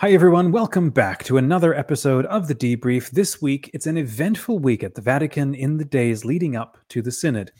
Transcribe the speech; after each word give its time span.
Hi, 0.00 0.12
everyone. 0.12 0.52
Welcome 0.52 0.90
back 0.90 1.24
to 1.24 1.38
another 1.38 1.74
episode 1.74 2.24
of 2.26 2.46
the 2.46 2.54
Debrief. 2.54 3.10
This 3.10 3.42
week, 3.42 3.68
it's 3.74 3.88
an 3.88 3.96
eventful 3.96 4.60
week 4.60 4.84
at 4.84 4.94
the 4.94 5.00
Vatican 5.00 5.56
in 5.56 5.76
the 5.76 5.84
days 5.84 6.24
leading 6.24 6.54
up 6.54 6.78
to 6.90 7.02
the 7.02 7.10
Synod. 7.10 7.50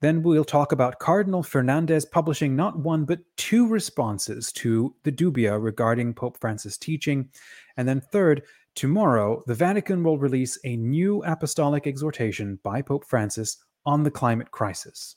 Then 0.00 0.24
we'll 0.24 0.44
talk 0.44 0.72
about 0.72 0.98
Cardinal 0.98 1.44
Fernandez 1.44 2.04
publishing 2.04 2.56
not 2.56 2.80
one, 2.80 3.04
but 3.04 3.20
two 3.36 3.68
responses 3.68 4.50
to 4.54 4.92
the 5.04 5.12
dubia 5.12 5.62
regarding 5.62 6.14
Pope 6.14 6.40
Francis' 6.40 6.78
teaching. 6.78 7.28
And 7.76 7.86
then, 7.86 8.00
third, 8.00 8.42
tomorrow, 8.74 9.44
the 9.46 9.54
Vatican 9.54 10.02
will 10.02 10.18
release 10.18 10.58
a 10.64 10.76
new 10.76 11.22
apostolic 11.22 11.86
exhortation 11.86 12.58
by 12.64 12.82
Pope 12.82 13.04
Francis 13.06 13.56
on 13.86 14.02
the 14.02 14.10
climate 14.10 14.50
crisis. 14.50 15.14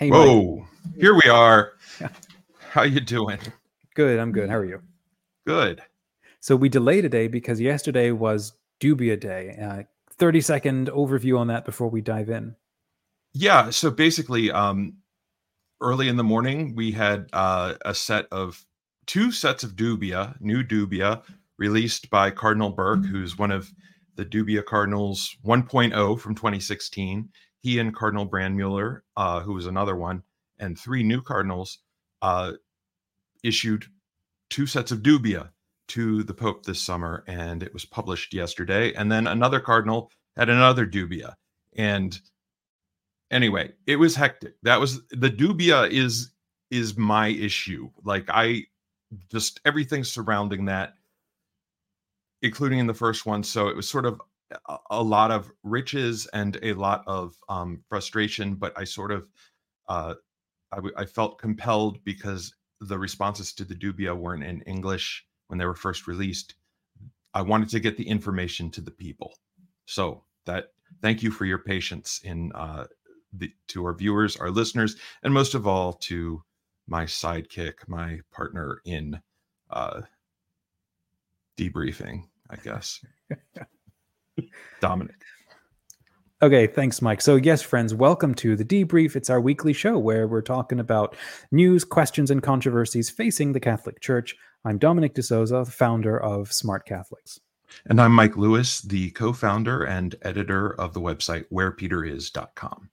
Hey, 0.00 0.08
Whoa, 0.08 0.56
Mike. 0.56 0.94
here 0.98 1.12
we 1.12 1.28
are. 1.30 1.72
How 2.70 2.84
you 2.84 3.00
doing? 3.00 3.38
Good. 3.94 4.18
I'm 4.18 4.32
good. 4.32 4.48
How 4.48 4.56
are 4.56 4.64
you? 4.64 4.80
Good. 5.46 5.82
So 6.40 6.56
we 6.56 6.70
delayed 6.70 7.02
today 7.02 7.28
because 7.28 7.60
yesterday 7.60 8.10
was 8.10 8.54
Dubia 8.80 9.20
Day. 9.20 9.58
Uh, 9.60 9.82
30 10.14 10.40
second 10.40 10.88
overview 10.88 11.38
on 11.38 11.48
that 11.48 11.66
before 11.66 11.90
we 11.90 12.00
dive 12.00 12.30
in. 12.30 12.56
Yeah. 13.34 13.68
So 13.68 13.90
basically, 13.90 14.50
um, 14.50 14.94
early 15.82 16.08
in 16.08 16.16
the 16.16 16.24
morning, 16.24 16.74
we 16.74 16.92
had 16.92 17.26
uh, 17.34 17.74
a 17.84 17.94
set 17.94 18.24
of 18.32 18.64
two 19.04 19.30
sets 19.30 19.64
of 19.64 19.76
dubia, 19.76 20.34
new 20.40 20.64
dubia, 20.64 21.20
released 21.58 22.08
by 22.08 22.30
Cardinal 22.30 22.70
Burke, 22.70 23.04
who's 23.04 23.36
one 23.36 23.50
of 23.50 23.70
the 24.16 24.24
dubia 24.24 24.64
cardinals 24.64 25.36
1.0 25.44 26.18
from 26.18 26.34
2016. 26.34 27.28
He 27.62 27.78
and 27.78 27.94
Cardinal 27.94 28.28
Brandmuller, 28.28 29.00
uh, 29.16 29.40
who 29.40 29.52
was 29.54 29.66
another 29.66 29.96
one, 29.96 30.22
and 30.58 30.78
three 30.78 31.02
new 31.02 31.22
cardinals 31.22 31.78
uh, 32.22 32.52
issued 33.42 33.86
two 34.48 34.66
sets 34.66 34.90
of 34.90 35.02
dubia 35.02 35.50
to 35.88 36.22
the 36.22 36.34
Pope 36.34 36.64
this 36.64 36.80
summer, 36.80 37.24
and 37.26 37.62
it 37.62 37.72
was 37.72 37.84
published 37.84 38.32
yesterday. 38.32 38.92
And 38.94 39.10
then 39.10 39.26
another 39.26 39.60
cardinal 39.60 40.10
had 40.36 40.48
another 40.48 40.86
dubia. 40.86 41.34
And 41.76 42.18
anyway, 43.30 43.72
it 43.86 43.96
was 43.96 44.14
hectic. 44.14 44.54
That 44.62 44.80
was 44.80 45.02
the 45.10 45.30
dubia 45.30 45.90
is 45.90 46.32
is 46.70 46.96
my 46.96 47.28
issue. 47.28 47.90
Like 48.04 48.26
I 48.28 48.64
just 49.30 49.60
everything 49.64 50.04
surrounding 50.04 50.66
that, 50.66 50.94
including 52.42 52.78
in 52.78 52.86
the 52.86 52.94
first 52.94 53.26
one. 53.26 53.42
So 53.42 53.68
it 53.68 53.76
was 53.76 53.88
sort 53.88 54.06
of 54.06 54.20
a, 54.90 55.02
lot 55.02 55.30
of 55.30 55.50
riches 55.62 56.26
and 56.32 56.58
a 56.62 56.72
lot 56.72 57.04
of 57.06 57.34
um, 57.48 57.82
frustration, 57.88 58.54
but 58.54 58.72
I 58.76 58.84
sort 58.84 59.12
of 59.12 59.26
uh, 59.88 60.14
I, 60.72 60.76
w- 60.76 60.94
I 60.96 61.04
felt 61.04 61.38
compelled 61.38 62.02
because 62.04 62.54
the 62.80 62.98
responses 62.98 63.52
to 63.54 63.64
the 63.64 63.74
dubia 63.74 64.16
weren't 64.16 64.44
in 64.44 64.62
English 64.62 65.26
when 65.48 65.58
they 65.58 65.66
were 65.66 65.74
first 65.74 66.06
released. 66.06 66.54
I 67.34 67.42
wanted 67.42 67.68
to 67.70 67.80
get 67.80 67.96
the 67.96 68.08
information 68.08 68.70
to 68.72 68.80
the 68.80 68.90
people. 68.90 69.34
So 69.86 70.24
that 70.46 70.72
thank 71.02 71.22
you 71.22 71.30
for 71.30 71.44
your 71.44 71.58
patience 71.58 72.20
in 72.24 72.52
uh, 72.52 72.86
the, 73.32 73.52
to 73.68 73.84
our 73.84 73.94
viewers, 73.94 74.36
our 74.36 74.50
listeners, 74.50 74.96
and 75.22 75.34
most 75.34 75.54
of 75.54 75.66
all 75.66 75.92
to 75.94 76.42
my 76.86 77.04
sidekick, 77.04 77.88
my 77.88 78.20
partner 78.32 78.80
in 78.84 79.20
uh, 79.70 80.02
debriefing, 81.56 82.24
I 82.48 82.56
guess. 82.56 83.04
Dominic. 84.80 85.16
Okay, 86.42 86.66
thanks, 86.66 87.02
Mike. 87.02 87.20
So, 87.20 87.36
yes, 87.36 87.60
friends, 87.60 87.94
welcome 87.94 88.34
to 88.36 88.56
the 88.56 88.64
debrief. 88.64 89.14
It's 89.14 89.28
our 89.28 89.42
weekly 89.42 89.74
show 89.74 89.98
where 89.98 90.26
we're 90.26 90.40
talking 90.40 90.80
about 90.80 91.14
news, 91.52 91.84
questions, 91.84 92.30
and 92.30 92.42
controversies 92.42 93.10
facing 93.10 93.52
the 93.52 93.60
Catholic 93.60 94.00
Church. 94.00 94.34
I'm 94.64 94.78
Dominic 94.78 95.12
D'Souza, 95.12 95.64
the 95.66 95.70
founder 95.70 96.18
of 96.18 96.50
Smart 96.50 96.86
Catholics. 96.86 97.40
And 97.86 98.00
I'm 98.00 98.12
Mike 98.12 98.38
Lewis, 98.38 98.80
the 98.80 99.10
co 99.10 99.34
founder 99.34 99.84
and 99.84 100.14
editor 100.22 100.80
of 100.80 100.94
the 100.94 101.00
website 101.00 101.44
wherepeteris.com. 101.52 102.88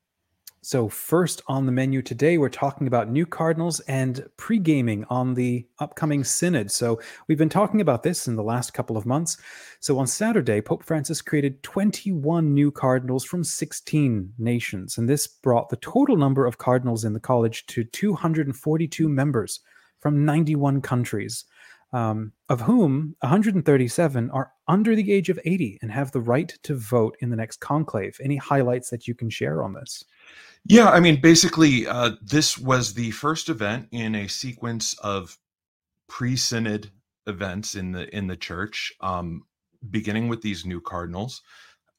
So, 0.68 0.90
first 0.90 1.42
on 1.48 1.66
the 1.66 1.72
menu 1.72 2.02
today, 2.02 2.38
we're 2.38 2.50
talking 2.50 2.88
about 2.88 3.10
new 3.10 3.26
cardinals 3.26 3.80
and 3.88 4.26
pre 4.36 4.60
gaming 4.60 5.06
on 5.10 5.34
the 5.34 5.66
upcoming 5.80 6.26
synod. 6.26 6.72
So, 6.72 7.00
we've 7.26 7.38
been 7.38 7.48
talking 7.48 7.80
about 7.80 8.04
this 8.04 8.28
in 8.28 8.36
the 8.36 8.44
last 8.44 8.74
couple 8.74 8.98
of 8.98 9.06
months. 9.06 9.38
So, 9.80 9.98
on 9.98 10.08
Saturday, 10.08 10.60
Pope 10.60 10.84
Francis 10.84 11.22
created 11.22 11.64
21 11.64 12.54
new 12.54 12.70
cardinals 12.70 13.24
from 13.24 13.46
16 13.46 14.34
nations. 14.38 14.98
And 14.98 15.08
this 15.08 15.26
brought 15.26 15.70
the 15.70 15.78
total 15.78 16.18
number 16.18 16.46
of 16.46 16.58
cardinals 16.58 17.06
in 17.06 17.14
the 17.14 17.22
college 17.22 17.66
to 17.68 17.86
242 17.86 19.08
members 19.08 19.62
from 20.02 20.26
91 20.26 20.82
countries, 20.82 21.46
um, 21.94 22.34
of 22.50 22.62
whom 22.62 23.16
137 23.22 24.30
are 24.32 24.52
under 24.68 24.96
the 24.96 25.12
age 25.12 25.30
of 25.30 25.40
80 25.46 25.80
and 25.82 25.92
have 25.92 26.12
the 26.12 26.22
right 26.22 26.54
to 26.64 26.76
vote 26.76 27.18
in 27.22 27.30
the 27.30 27.36
next 27.36 27.60
conclave. 27.60 28.18
Any 28.22 28.36
highlights 28.36 28.90
that 28.90 29.08
you 29.08 29.16
can 29.16 29.30
share 29.30 29.64
on 29.64 29.74
this? 29.74 30.04
Yeah, 30.66 30.90
I 30.90 31.00
mean, 31.00 31.22
basically, 31.22 31.88
uh, 31.88 32.12
this 32.22 32.58
was 32.58 32.94
the 32.94 33.12
first 33.12 33.48
event 33.48 33.88
in 33.92 34.16
a 34.16 34.28
sequence 34.28 34.94
of 35.00 35.38
pre-synod 36.08 36.92
events 37.26 37.76
in 37.76 37.92
the 37.92 38.14
in 38.16 38.28
the 38.28 38.36
church, 38.36 38.94
um, 39.02 39.44
beginning 39.90 40.28
with 40.28 40.42
these 40.42 40.66
new 40.66 40.82
cardinals. 40.82 41.42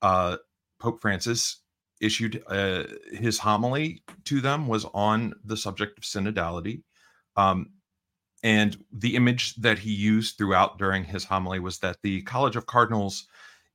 Uh, 0.03 0.37
Pope 0.78 1.00
Francis 1.00 1.62
issued 2.00 2.43
uh, 2.47 2.84
his 3.12 3.38
homily 3.38 4.03
to 4.25 4.41
them 4.41 4.66
was 4.66 4.87
on 4.94 5.34
the 5.44 5.56
subject 5.56 5.98
of 5.98 6.04
synodality, 6.04 6.82
um, 7.37 7.71
and 8.43 8.82
the 8.93 9.16
image 9.16 9.56
that 9.56 9.78
he 9.78 9.91
used 9.93 10.37
throughout 10.37 10.78
during 10.78 11.04
his 11.04 11.25
homily 11.25 11.60
was 11.60 11.78
that 11.81 11.99
the 12.03 12.22
College 12.22 12.56
of 12.56 12.66
Cardinals 12.66 13.26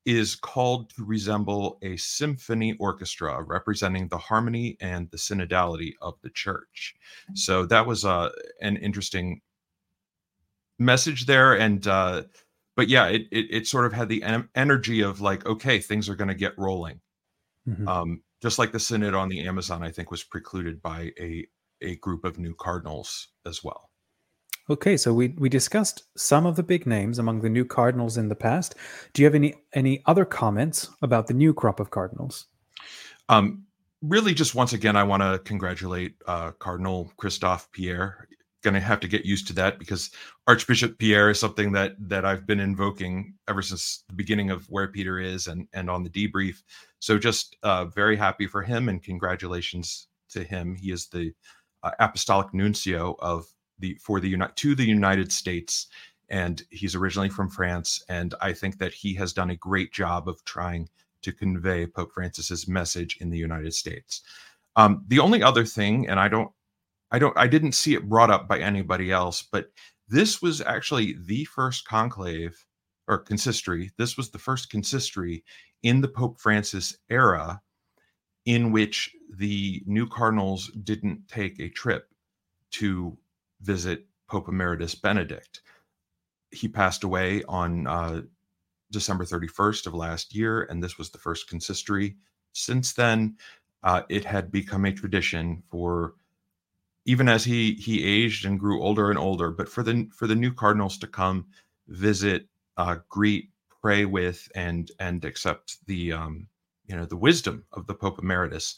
is 0.06 0.35
called 0.35 0.90
to 0.90 1.06
resemble 1.06 1.79
a 1.81 1.96
symphony 1.97 2.75
orchestra 2.79 3.41
representing 3.41 4.07
the 4.07 4.18
harmony 4.18 4.78
and 4.81 5.09
the 5.12 5.18
synodality 5.18 5.94
of 6.02 6.16
the 6.22 6.29
church. 6.29 6.96
So 7.35 7.66
that 7.68 7.85
was 7.88 8.03
uh, 8.03 8.29
an 8.62 8.78
interesting 8.78 9.41
message 10.78 11.25
there. 11.25 11.57
And, 11.57 11.88
uh, 11.88 12.23
but 12.75 12.90
yeah, 12.90 13.07
it, 13.07 13.28
it, 13.31 13.46
it 13.50 13.68
sort 13.68 13.85
of 13.85 13.94
had 13.94 14.09
the 14.09 14.23
en- 14.23 14.50
energy 14.56 15.02
of 15.02 15.22
like, 15.22 15.46
okay, 15.46 15.79
things 15.79 16.09
are 16.09 16.16
going 16.16 16.28
to 16.28 16.35
get 16.35 16.57
rolling. 16.57 17.00
Mhm. 17.68 17.88
Um, 17.88 18.23
just 18.41 18.59
like 18.59 18.73
the 18.73 18.79
synod 18.79 19.13
on 19.13 19.29
the 19.29 19.47
Amazon, 19.47 19.84
I 19.84 19.91
think 19.91 20.12
was 20.12 20.23
precluded 20.23 20.81
by 20.81 21.13
a, 21.18 21.47
a 21.81 21.96
group 21.97 22.25
of 22.25 22.38
new 22.38 22.53
cardinals 22.53 23.29
as 23.46 23.63
well. 23.63 23.90
Okay, 24.69 24.96
so 24.96 25.13
we 25.13 25.29
we 25.38 25.50
discussed 25.50 26.03
some 26.16 26.46
of 26.46 26.56
the 26.56 26.63
big 26.63 26.88
names 26.88 27.19
among 27.19 27.41
the 27.41 27.50
new 27.50 27.66
cardinals 27.66 28.18
in 28.18 28.29
the 28.29 28.35
past. 28.35 28.75
Do 29.13 29.22
you 29.22 29.25
have 29.25 29.35
any 29.35 29.56
any 29.74 30.01
other 30.06 30.24
comments 30.24 30.90
about 31.01 31.28
the 31.28 31.34
new 31.34 31.53
crop 31.53 31.81
of 31.81 31.91
cardinals? 31.91 32.46
Um, 33.28 33.66
really, 34.02 34.34
just 34.34 34.56
once 34.56 34.72
again, 34.72 34.96
I 34.96 35.03
want 35.03 35.22
to 35.22 35.41
congratulate 35.44 36.16
uh, 36.28 36.52
Cardinal 36.52 37.12
Christophe 37.18 37.69
Pierre. 37.73 38.28
Going 38.62 38.73
to 38.73 38.79
have 38.79 39.02
to 39.02 39.09
get 39.09 39.25
used 39.25 39.47
to 39.47 39.53
that 39.56 39.78
because 39.79 40.12
Archbishop 40.47 40.97
Pierre 40.97 41.29
is 41.31 41.40
something 41.41 41.73
that 41.73 41.96
that 42.00 42.23
I've 42.23 42.47
been 42.47 42.62
invoking 42.62 43.34
ever 43.50 43.62
since 43.62 44.06
the 44.07 44.16
beginning 44.16 44.50
of 44.50 44.66
where 44.69 44.88
Peter 44.88 45.19
is 45.19 45.47
and 45.47 45.68
and 45.73 45.90
on 45.90 46.03
the 46.03 46.09
debrief. 46.09 46.63
So 47.00 47.19
just 47.19 47.57
uh, 47.63 47.84
very 47.84 48.16
happy 48.16 48.47
for 48.47 48.62
him 48.62 48.88
and 48.88 49.03
congratulations 49.03 50.07
to 50.29 50.41
him. 50.41 50.75
He 50.75 50.94
is 50.94 51.07
the 51.07 51.34
uh, 51.84 51.91
apostolic 52.00 52.53
nuncio 52.53 53.18
of 53.19 53.46
the 53.83 53.99
for 54.01 54.19
the 54.21 54.29
Uni- 54.29 54.55
to 54.55 54.75
the 54.75 54.85
United 54.85 55.31
States, 55.31 55.88
and 56.29 56.63
he's 56.69 56.95
originally 56.95 57.29
from 57.29 57.49
France. 57.49 58.01
And 58.07 58.33
I 58.41 58.53
think 58.53 58.79
that 58.79 58.94
he 58.94 59.13
has 59.16 59.33
done 59.33 59.51
a 59.51 59.66
great 59.69 59.91
job 59.91 60.27
of 60.29 60.44
trying 60.45 60.89
to 61.21 61.33
convey 61.33 61.85
Pope 61.85 62.13
Francis's 62.13 62.67
message 62.67 63.17
in 63.19 63.29
the 63.29 63.38
United 63.38 63.73
States. 63.73 64.22
Um, 64.75 65.03
the 65.08 65.19
only 65.19 65.43
other 65.43 65.66
thing, 65.66 66.08
and 66.09 66.19
I 66.19 66.29
don't, 66.29 66.52
I 67.11 67.19
don't, 67.19 67.37
I 67.37 67.47
didn't 67.47 67.73
see 67.73 67.93
it 67.93 68.09
brought 68.09 68.31
up 68.31 68.47
by 68.47 68.59
anybody 68.59 69.11
else, 69.11 69.43
but 69.52 69.66
this 70.08 70.41
was 70.41 70.61
actually 70.61 71.16
the 71.25 71.46
first 71.46 71.85
conclave 71.85 72.66
or 73.08 73.17
consistory. 73.19 73.91
This 73.97 74.17
was 74.17 74.29
the 74.29 74.40
first 74.40 74.69
consistory 74.69 75.43
in 75.84 76.02
the 76.02 76.08
Pope 76.08 76.40
Francis 76.40 76.97
era 77.09 77.61
in 78.46 78.72
which 78.72 79.11
the 79.37 79.84
new 79.85 80.08
cardinals 80.08 80.72
didn't 80.84 81.28
take 81.28 81.59
a 81.59 81.69
trip 81.69 82.08
to 82.72 83.17
visit 83.63 84.05
Pope 84.27 84.49
Emeritus 84.49 84.95
Benedict. 84.95 85.61
He 86.51 86.67
passed 86.67 87.03
away 87.03 87.43
on 87.47 87.87
uh, 87.87 88.21
December 88.91 89.25
31st 89.25 89.87
of 89.87 89.93
last 89.93 90.35
year, 90.35 90.63
and 90.63 90.83
this 90.83 90.97
was 90.97 91.09
the 91.09 91.17
first 91.17 91.49
consistory. 91.49 92.15
Since 92.53 92.93
then, 92.93 93.37
uh, 93.83 94.03
it 94.09 94.25
had 94.25 94.51
become 94.51 94.85
a 94.85 94.93
tradition 94.93 95.63
for 95.69 96.13
even 97.05 97.27
as 97.27 97.43
he 97.43 97.73
he 97.73 98.05
aged 98.05 98.45
and 98.45 98.59
grew 98.59 98.81
older 98.81 99.09
and 99.09 99.19
older, 99.19 99.51
but 99.51 99.67
for 99.67 99.83
the 99.83 100.07
for 100.13 100.27
the 100.27 100.35
new 100.35 100.53
cardinals 100.53 100.97
to 100.99 101.07
come 101.07 101.47
visit, 101.87 102.47
uh, 102.77 102.97
greet, 103.09 103.49
pray 103.81 104.05
with, 104.05 104.47
and 104.55 104.91
and 104.99 105.25
accept 105.25 105.85
the 105.87 106.13
um, 106.13 106.47
you 106.85 106.95
know 106.95 107.05
the 107.05 107.17
wisdom 107.17 107.65
of 107.73 107.87
the 107.87 107.93
Pope 107.93 108.19
Emeritus, 108.19 108.77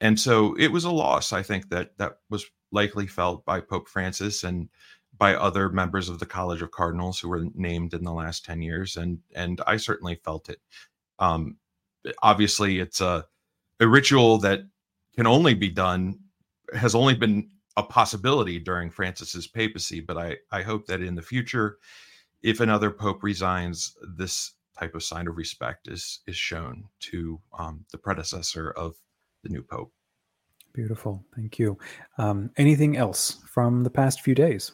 and 0.00 0.18
so 0.18 0.54
it 0.54 0.68
was 0.68 0.84
a 0.84 0.90
loss. 0.90 1.32
I 1.32 1.42
think 1.42 1.68
that 1.70 1.98
that 1.98 2.18
was 2.30 2.46
likely 2.70 3.06
felt 3.06 3.44
by 3.44 3.60
Pope 3.60 3.88
Francis 3.88 4.44
and 4.44 4.68
by 5.16 5.34
other 5.34 5.68
members 5.68 6.08
of 6.08 6.18
the 6.18 6.26
College 6.26 6.62
of 6.62 6.70
Cardinals 6.70 7.18
who 7.18 7.28
were 7.28 7.46
named 7.54 7.94
in 7.94 8.04
the 8.04 8.12
last 8.12 8.44
ten 8.44 8.62
years, 8.62 8.96
and 8.96 9.18
and 9.34 9.60
I 9.66 9.76
certainly 9.76 10.16
felt 10.16 10.48
it. 10.48 10.60
Um, 11.18 11.56
obviously, 12.22 12.78
it's 12.78 13.00
a 13.00 13.24
a 13.80 13.86
ritual 13.88 14.38
that 14.38 14.60
can 15.14 15.26
only 15.26 15.54
be 15.54 15.68
done 15.68 16.18
has 16.74 16.94
only 16.94 17.14
been 17.14 17.50
a 17.76 17.82
possibility 17.82 18.58
during 18.58 18.90
Francis's 18.90 19.46
papacy, 19.46 20.00
but 20.00 20.16
I 20.18 20.36
I 20.52 20.62
hope 20.62 20.86
that 20.86 21.02
in 21.02 21.14
the 21.14 21.22
future, 21.22 21.78
if 22.42 22.60
another 22.60 22.90
pope 22.90 23.22
resigns, 23.22 23.96
this 24.16 24.52
type 24.78 24.94
of 24.94 25.02
sign 25.02 25.26
of 25.28 25.36
respect 25.36 25.88
is 25.88 26.20
is 26.26 26.36
shown 26.36 26.84
to 27.00 27.40
um, 27.58 27.84
the 27.90 27.98
predecessor 27.98 28.70
of 28.72 28.96
the 29.42 29.48
new 29.48 29.62
pope. 29.62 29.92
Beautiful, 30.78 31.24
thank 31.34 31.58
you. 31.58 31.76
Um, 32.18 32.52
anything 32.56 32.96
else 32.96 33.42
from 33.52 33.82
the 33.82 33.90
past 33.90 34.20
few 34.20 34.36
days? 34.36 34.70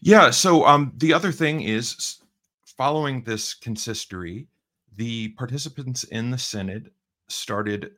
Yeah. 0.00 0.30
So 0.30 0.66
um, 0.66 0.92
the 0.96 1.12
other 1.12 1.30
thing 1.30 1.60
is, 1.60 2.18
following 2.66 3.22
this 3.22 3.54
consistory, 3.54 4.48
the 4.96 5.28
participants 5.38 6.02
in 6.02 6.32
the 6.32 6.36
synod 6.36 6.90
started 7.28 7.92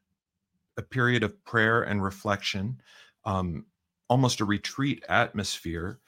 a 0.77 0.83
period 0.83 1.23
of 1.23 1.43
prayer 1.47 1.85
and 1.85 2.05
reflection, 2.05 2.79
um, 3.25 3.65
almost 4.11 4.43
a 4.43 4.45
retreat 4.45 5.03
atmosphere. 5.09 6.01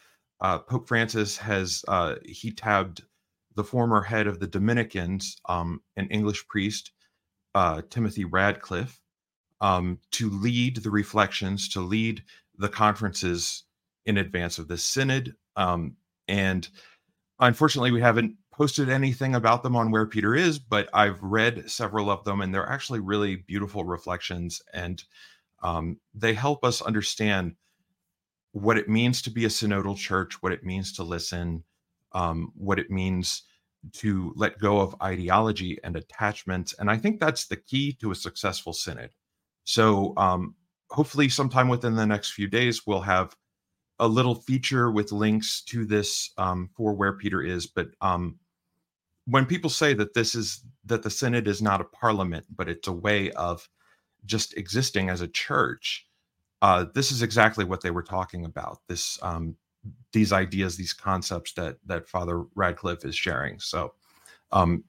Uh, 0.42 0.58
Pope 0.58 0.86
Francis 0.86 1.38
has 1.38 1.82
uh, 1.88 2.16
he 2.22 2.50
tabbed 2.50 3.02
the 3.54 3.64
former 3.64 4.02
head 4.02 4.26
of 4.26 4.40
the 4.40 4.46
Dominicans, 4.46 5.38
um, 5.48 5.80
an 5.96 6.06
English 6.08 6.46
priest, 6.48 6.92
uh, 7.54 7.80
Timothy 7.88 8.26
Radcliffe, 8.26 9.00
um, 9.60 9.98
to 10.12 10.30
lead 10.30 10.76
the 10.78 10.90
reflections, 10.90 11.68
to 11.70 11.80
lead 11.80 12.22
the 12.56 12.68
conferences 12.68 13.64
in 14.06 14.18
advance 14.18 14.58
of 14.58 14.68
the 14.68 14.78
synod. 14.78 15.34
Um, 15.56 15.96
and 16.28 16.68
unfortunately, 17.38 17.92
we 17.92 18.00
haven't 18.00 18.36
posted 18.52 18.88
anything 18.88 19.34
about 19.34 19.62
them 19.62 19.74
on 19.74 19.90
where 19.90 20.06
Peter 20.06 20.34
is, 20.34 20.58
but 20.58 20.88
I've 20.92 21.20
read 21.22 21.68
several 21.70 22.10
of 22.10 22.24
them, 22.24 22.40
and 22.40 22.54
they're 22.54 22.68
actually 22.68 23.00
really 23.00 23.36
beautiful 23.36 23.84
reflections, 23.84 24.62
and 24.72 25.02
um, 25.62 25.98
they 26.14 26.34
help 26.34 26.64
us 26.64 26.80
understand 26.82 27.56
what 28.52 28.78
it 28.78 28.88
means 28.88 29.22
to 29.22 29.30
be 29.30 29.44
a 29.44 29.48
synodal 29.48 29.96
church, 29.96 30.40
what 30.40 30.52
it 30.52 30.62
means 30.62 30.92
to 30.92 31.02
listen, 31.02 31.64
um, 32.12 32.52
what 32.54 32.78
it 32.78 32.90
means 32.90 33.42
to 33.92 34.32
let 34.36 34.58
go 34.58 34.80
of 34.80 34.94
ideology 35.02 35.78
and 35.82 35.96
attachments. 35.96 36.74
And 36.78 36.88
I 36.88 36.96
think 36.96 37.18
that's 37.18 37.46
the 37.46 37.56
key 37.56 37.92
to 37.94 38.12
a 38.12 38.14
successful 38.14 38.72
synod. 38.72 39.10
So 39.64 40.14
um, 40.16 40.54
hopefully, 40.90 41.28
sometime 41.28 41.68
within 41.68 41.96
the 41.96 42.06
next 42.06 42.32
few 42.32 42.48
days, 42.48 42.86
we'll 42.86 43.00
have 43.00 43.34
a 43.98 44.08
little 44.08 44.34
feature 44.34 44.90
with 44.90 45.12
links 45.12 45.62
to 45.62 45.84
this 45.84 46.30
um, 46.38 46.70
for 46.76 46.92
where 46.94 47.12
Peter 47.12 47.42
is. 47.42 47.66
But 47.66 47.88
um, 48.00 48.38
when 49.26 49.46
people 49.46 49.70
say 49.70 49.94
that 49.94 50.14
this 50.14 50.34
is 50.34 50.64
that 50.84 51.02
the 51.02 51.10
synod 51.10 51.48
is 51.48 51.62
not 51.62 51.80
a 51.80 51.84
parliament, 51.84 52.44
but 52.54 52.68
it's 52.68 52.88
a 52.88 52.92
way 52.92 53.30
of 53.32 53.68
just 54.26 54.56
existing 54.56 55.10
as 55.10 55.20
a 55.20 55.28
church, 55.28 56.06
uh, 56.62 56.86
this 56.94 57.12
is 57.12 57.22
exactly 57.22 57.64
what 57.64 57.80
they 57.80 57.90
were 57.90 58.02
talking 58.02 58.44
about. 58.44 58.78
This 58.88 59.18
um, 59.22 59.56
these 60.12 60.32
ideas, 60.32 60.76
these 60.76 60.92
concepts 60.92 61.52
that 61.54 61.76
that 61.86 62.08
Father 62.08 62.44
Radcliffe 62.54 63.04
is 63.04 63.14
sharing. 63.14 63.58
So 63.58 63.94
um, 64.52 64.84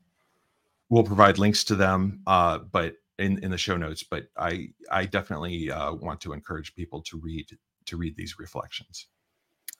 we'll 0.89 1.03
provide 1.03 1.37
links 1.37 1.63
to 1.65 1.75
them, 1.75 2.21
uh, 2.27 2.59
but 2.59 2.95
in 3.19 3.43
in 3.43 3.51
the 3.51 3.57
show 3.57 3.77
notes. 3.77 4.03
But 4.03 4.27
I 4.37 4.69
I 4.91 5.05
definitely 5.05 5.71
uh, 5.71 5.93
want 5.93 6.21
to 6.21 6.33
encourage 6.33 6.75
people 6.75 7.01
to 7.03 7.19
read 7.19 7.47
to 7.85 7.97
read 7.97 8.15
these 8.15 8.39
reflections. 8.39 9.07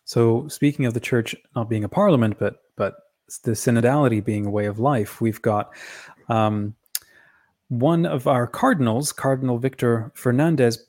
So 0.03 0.47
speaking 0.47 0.85
of 0.85 0.93
the 0.93 0.99
church 0.99 1.35
not 1.55 1.69
being 1.69 1.83
a 1.83 1.89
parliament, 1.89 2.37
but 2.39 2.57
but 2.75 2.95
the 3.43 3.51
synodality 3.51 4.23
being 4.23 4.45
a 4.45 4.51
way 4.51 4.65
of 4.67 4.79
life, 4.79 5.19
we've 5.19 5.41
got 5.41 5.73
um, 6.29 6.75
one 7.69 8.05
of 8.05 8.27
our 8.27 8.45
cardinals, 8.45 9.11
Cardinal 9.11 9.57
Victor 9.57 10.11
Fernandez, 10.13 10.85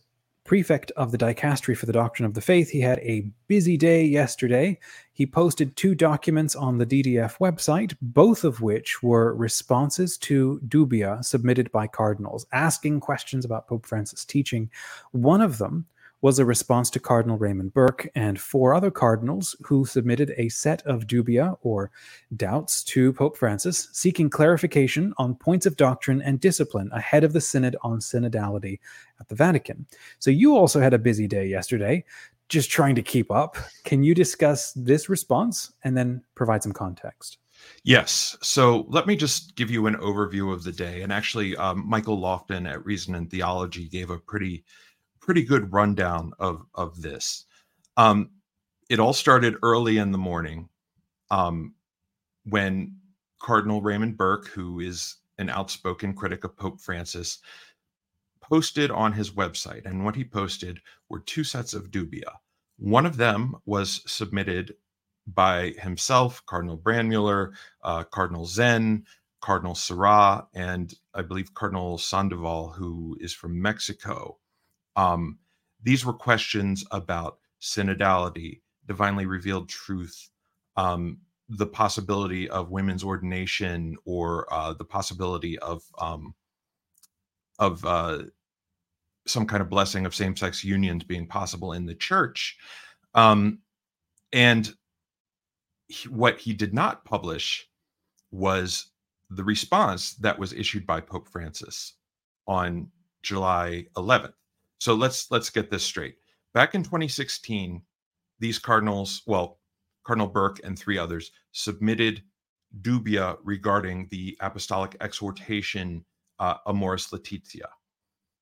prefect 0.46 0.90
of 0.92 1.10
the 1.10 1.18
dicastery 1.18 1.76
for 1.76 1.86
the 1.86 1.92
doctrine 1.92 2.26
of 2.26 2.34
the 2.34 2.40
faith. 2.40 2.70
He 2.70 2.80
had 2.80 2.98
a 3.00 3.30
busy 3.48 3.76
day 3.76 4.04
yesterday. 4.04 4.78
He 5.12 5.26
posted 5.26 5.76
two 5.76 5.94
documents 5.94 6.54
on 6.54 6.78
the 6.78 6.86
DDF 6.86 7.38
website, 7.38 7.94
both 8.00 8.44
of 8.44 8.60
which 8.60 9.02
were 9.02 9.34
responses 9.34 10.16
to 10.18 10.60
dubia 10.68 11.24
submitted 11.24 11.70
by 11.72 11.86
cardinals 11.86 12.46
asking 12.52 13.00
questions 13.00 13.44
about 13.44 13.66
Pope 13.66 13.86
Francis' 13.86 14.24
teaching. 14.24 14.70
One 15.12 15.40
of 15.40 15.58
them 15.58 15.86
was 16.26 16.40
a 16.40 16.44
response 16.44 16.90
to 16.90 16.98
Cardinal 16.98 17.38
Raymond 17.38 17.72
Burke 17.72 18.08
and 18.16 18.40
four 18.40 18.74
other 18.74 18.90
cardinals 18.90 19.54
who 19.62 19.84
submitted 19.84 20.34
a 20.36 20.48
set 20.48 20.82
of 20.84 21.06
dubia 21.06 21.56
or 21.62 21.92
doubts 22.34 22.82
to 22.82 23.12
Pope 23.12 23.36
Francis, 23.36 23.88
seeking 23.92 24.28
clarification 24.28 25.14
on 25.18 25.36
points 25.36 25.66
of 25.66 25.76
doctrine 25.76 26.20
and 26.22 26.40
discipline 26.40 26.90
ahead 26.92 27.22
of 27.22 27.32
the 27.32 27.40
Synod 27.40 27.76
on 27.82 28.00
Synodality 28.00 28.80
at 29.20 29.28
the 29.28 29.36
Vatican. 29.36 29.86
So 30.18 30.32
you 30.32 30.56
also 30.56 30.80
had 30.80 30.94
a 30.94 30.98
busy 30.98 31.28
day 31.28 31.46
yesterday, 31.46 32.04
just 32.48 32.72
trying 32.72 32.96
to 32.96 33.02
keep 33.02 33.30
up. 33.30 33.56
Can 33.84 34.02
you 34.02 34.12
discuss 34.12 34.72
this 34.72 35.08
response 35.08 35.74
and 35.84 35.96
then 35.96 36.24
provide 36.34 36.60
some 36.60 36.72
context? 36.72 37.38
Yes. 37.84 38.36
So 38.42 38.84
let 38.88 39.06
me 39.06 39.14
just 39.14 39.54
give 39.54 39.70
you 39.70 39.86
an 39.86 39.94
overview 39.98 40.52
of 40.52 40.64
the 40.64 40.72
day. 40.72 41.02
And 41.02 41.12
actually, 41.12 41.56
um, 41.56 41.88
Michael 41.88 42.18
Lofton 42.18 42.68
at 42.68 42.84
Reason 42.84 43.14
and 43.14 43.30
Theology 43.30 43.88
gave 43.88 44.10
a 44.10 44.18
pretty 44.18 44.64
pretty 45.26 45.42
good 45.44 45.72
rundown 45.72 46.32
of 46.38 46.64
of 46.74 47.02
this. 47.02 47.44
Um, 47.96 48.30
it 48.88 49.00
all 49.00 49.12
started 49.12 49.56
early 49.64 49.98
in 49.98 50.12
the 50.12 50.18
morning 50.18 50.68
um, 51.30 51.74
when 52.44 52.96
Cardinal 53.42 53.82
Raymond 53.82 54.16
Burke, 54.16 54.46
who 54.46 54.78
is 54.78 55.16
an 55.38 55.50
outspoken 55.50 56.14
critic 56.14 56.44
of 56.44 56.56
Pope 56.56 56.80
Francis, 56.80 57.40
posted 58.40 58.92
on 58.92 59.12
his 59.12 59.32
website. 59.32 59.84
And 59.84 60.04
what 60.04 60.14
he 60.14 60.24
posted 60.24 60.80
were 61.08 61.20
two 61.20 61.42
sets 61.42 61.74
of 61.74 61.90
dubia. 61.90 62.36
One 62.78 63.04
of 63.04 63.16
them 63.16 63.56
was 63.64 64.02
submitted 64.06 64.74
by 65.26 65.74
himself, 65.78 66.40
Cardinal 66.46 66.78
Brandmuller, 66.78 67.52
uh, 67.82 68.04
Cardinal 68.04 68.46
Zen, 68.46 69.04
Cardinal 69.40 69.74
Sarah, 69.74 70.46
and 70.54 70.94
I 71.14 71.22
believe 71.22 71.52
Cardinal 71.54 71.98
Sandoval, 71.98 72.70
who 72.70 73.16
is 73.20 73.32
from 73.32 73.60
Mexico. 73.60 74.38
Um, 74.96 75.38
these 75.82 76.04
were 76.04 76.12
questions 76.12 76.84
about 76.90 77.38
synodality, 77.60 78.60
divinely 78.86 79.26
revealed 79.26 79.68
truth, 79.68 80.30
um, 80.76 81.18
the 81.48 81.66
possibility 81.66 82.48
of 82.48 82.70
women's 82.70 83.04
ordination, 83.04 83.96
or 84.04 84.52
uh, 84.52 84.72
the 84.72 84.84
possibility 84.84 85.58
of 85.60 85.82
um, 85.98 86.34
of 87.58 87.84
uh, 87.84 88.24
some 89.26 89.46
kind 89.46 89.62
of 89.62 89.68
blessing 89.70 90.06
of 90.06 90.14
same-sex 90.14 90.64
unions 90.64 91.04
being 91.04 91.26
possible 91.26 91.72
in 91.72 91.86
the 91.86 91.94
church. 91.94 92.56
Um, 93.14 93.60
and 94.32 94.74
he, 95.88 96.08
what 96.08 96.38
he 96.38 96.52
did 96.52 96.74
not 96.74 97.04
publish 97.04 97.68
was 98.30 98.90
the 99.30 99.44
response 99.44 100.14
that 100.14 100.38
was 100.38 100.52
issued 100.52 100.86
by 100.86 101.00
Pope 101.00 101.28
Francis 101.28 101.94
on 102.46 102.90
July 103.22 103.86
11th. 103.96 104.32
So 104.78 104.94
let's 104.94 105.30
let's 105.30 105.50
get 105.50 105.70
this 105.70 105.84
straight. 105.84 106.16
Back 106.54 106.74
in 106.74 106.82
2016, 106.82 107.82
these 108.38 108.58
cardinals, 108.58 109.22
well, 109.26 109.60
Cardinal 110.04 110.28
Burke 110.28 110.60
and 110.64 110.78
three 110.78 110.98
others 110.98 111.32
submitted 111.52 112.22
dubia 112.80 113.36
regarding 113.42 114.08
the 114.10 114.36
apostolic 114.40 114.96
exhortation 115.00 116.04
uh, 116.38 116.54
Amoris 116.66 117.12
Laetitia. 117.12 117.68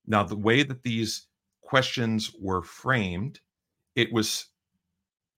Now, 0.05 0.23
the 0.23 0.35
way 0.35 0.63
that 0.63 0.83
these 0.83 1.27
questions 1.61 2.31
were 2.39 2.61
framed, 2.61 3.39
it 3.95 4.11
was 4.13 4.47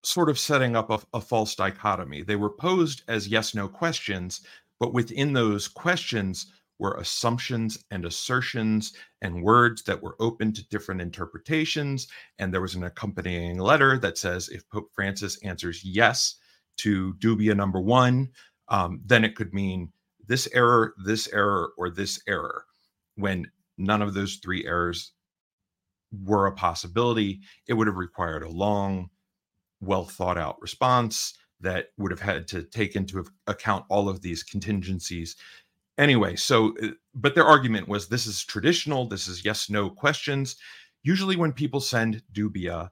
sort 0.04 0.30
of 0.30 0.40
setting 0.40 0.76
up 0.76 0.90
a, 0.90 1.00
a 1.14 1.22
false 1.22 1.56
dichotomy. 1.56 2.24
They 2.24 2.36
were 2.36 2.50
posed 2.50 3.04
as 3.08 3.28
yes 3.28 3.56
no 3.56 3.68
questions, 3.68 4.42
but 4.80 4.94
within 4.94 5.34
those 5.34 5.68
questions, 5.68 6.52
were 6.80 6.96
assumptions 6.96 7.84
and 7.92 8.06
assertions 8.06 8.94
and 9.22 9.44
words 9.44 9.84
that 9.84 10.02
were 10.02 10.16
open 10.20 10.54
to 10.54 10.68
different 10.70 11.02
interpretations. 11.02 12.08
And 12.40 12.54
there 12.54 12.62
was 12.62 12.76
an 12.76 12.84
accompanying 12.84 13.58
letter 13.58 13.98
that 14.00 14.18
says 14.18 14.50
if 14.50 14.68
Pope 14.70 14.90
Francis 14.94 15.42
answers 15.44 15.84
yes 15.84 16.36
to 16.78 17.14
dubia 17.16 17.56
number 17.56 17.82
one, 17.82 18.30
um, 18.70 19.02
then 19.06 19.24
it 19.24 19.36
could 19.36 19.54
mean 19.54 19.92
this 20.28 20.48
error, 20.54 20.94
this 21.04 21.28
error, 21.30 21.72
or 21.78 21.90
this 21.90 22.22
error, 22.28 22.66
when 23.16 23.50
none 23.78 24.02
of 24.02 24.14
those 24.14 24.36
three 24.36 24.66
errors 24.66 25.14
were 26.24 26.48
a 26.48 26.52
possibility. 26.52 27.42
It 27.68 27.74
would 27.74 27.88
have 27.88 27.96
required 27.96 28.44
a 28.44 28.50
long, 28.50 29.10
well 29.80 30.06
thought 30.06 30.38
out 30.38 30.62
response 30.62 31.34
that 31.60 31.88
would 31.98 32.12
have 32.12 32.22
had 32.22 32.48
to 32.48 32.64
take 32.64 32.96
into 32.96 33.26
account 33.48 33.86
all 33.90 34.10
of 34.10 34.22
these 34.22 34.44
contingencies 34.44 35.36
anyway, 35.98 36.36
so 36.36 36.76
uh, 36.82 36.90
but 37.14 37.36
their 37.36 37.46
argument 37.46 37.88
was 37.88 38.08
this 38.08 38.26
is 38.28 38.44
traditional, 38.44 39.08
this 39.08 39.28
is 39.28 39.44
yes 39.44 39.70
no 39.70 39.90
questions. 39.90 40.56
Usually 41.04 41.36
when 41.36 41.54
people 41.54 41.80
send 41.80 42.22
dubia 42.34 42.90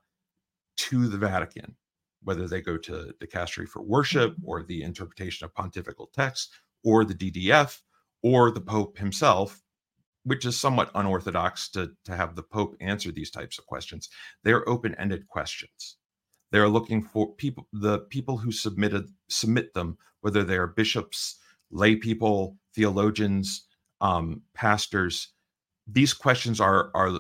to 0.78 1.08
the 1.08 1.18
Vatican, 1.18 1.76
whether 2.24 2.48
they 2.48 2.62
go 2.62 2.78
to 2.78 2.92
the 2.92 3.28
dicastery 3.28 3.68
for 3.68 3.82
worship 3.82 4.36
or 4.44 4.64
the 4.64 4.84
interpretation 4.84 5.46
of 5.46 5.54
pontifical 5.54 6.10
texts 6.14 6.50
or 6.84 7.06
the 7.06 7.14
DDF 7.14 7.80
or 8.22 8.52
the 8.52 8.62
Pope 8.62 8.98
himself, 8.98 9.62
which 10.24 10.46
is 10.46 10.60
somewhat 10.60 10.92
unorthodox 10.96 11.70
to, 11.70 11.92
to 12.04 12.16
have 12.16 12.36
the 12.36 12.44
Pope 12.44 12.76
answer 12.82 13.12
these 13.12 13.30
types 13.30 13.60
of 13.60 13.66
questions. 13.66 14.10
They're 14.44 14.68
open-ended 14.68 15.28
questions. 15.28 15.98
They're 16.52 16.70
looking 16.70 17.04
for 17.04 17.34
people, 17.34 17.68
the 17.74 18.00
people 18.00 18.38
who 18.38 18.52
submitted 18.52 19.10
submit 19.30 19.74
them, 19.74 19.98
whether 20.22 20.44
they're 20.44 20.68
bishops, 20.68 21.38
lay 21.76 21.96
people, 21.96 22.58
theologians, 22.74 23.68
um, 24.02 24.42
pastors. 24.54 25.30
These 25.88 26.14
questions 26.14 26.60
are 26.60 26.92
are 26.96 27.20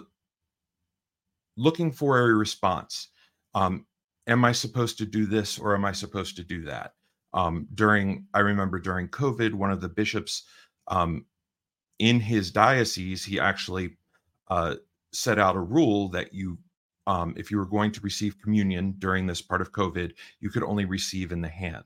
looking 1.58 1.92
for 1.92 2.20
a 2.20 2.34
response. 2.34 3.10
Um, 3.54 3.86
am 4.28 4.44
I 4.44 4.52
supposed 4.52 4.98
to 4.98 5.06
do 5.06 5.26
this 5.26 5.60
or 5.60 5.76
am 5.76 5.86
I 5.86 5.92
supposed 5.92 6.36
to 6.38 6.44
do 6.44 6.64
that? 6.66 6.94
Um, 7.34 7.68
during, 7.74 8.26
I 8.34 8.40
remember 8.40 8.80
during 8.80 9.08
COVID, 9.10 9.54
one 9.54 9.72
of 9.72 9.82
the 9.82 9.90
bishops 9.90 10.44
um, 10.88 11.26
in 12.00 12.20
his 12.20 12.52
diocese, 12.52 13.24
he 13.24 13.40
actually 13.40 13.98
uh, 14.50 14.76
set 15.14 15.40
out 15.40 15.56
a 15.56 15.60
rule 15.60 16.10
that 16.10 16.34
you, 16.34 16.58
um, 17.08 17.34
if 17.38 17.52
you 17.52 17.58
were 17.58 17.66
going 17.66 17.92
to 17.92 18.02
receive 18.02 18.42
communion 18.42 18.96
during 19.00 19.28
this 19.28 19.42
part 19.42 19.62
of 19.62 19.72
COVID, 19.72 20.14
you 20.40 20.50
could 20.50 20.64
only 20.64 20.86
receive 20.86 21.32
in 21.32 21.42
the 21.42 21.48
hand. 21.50 21.84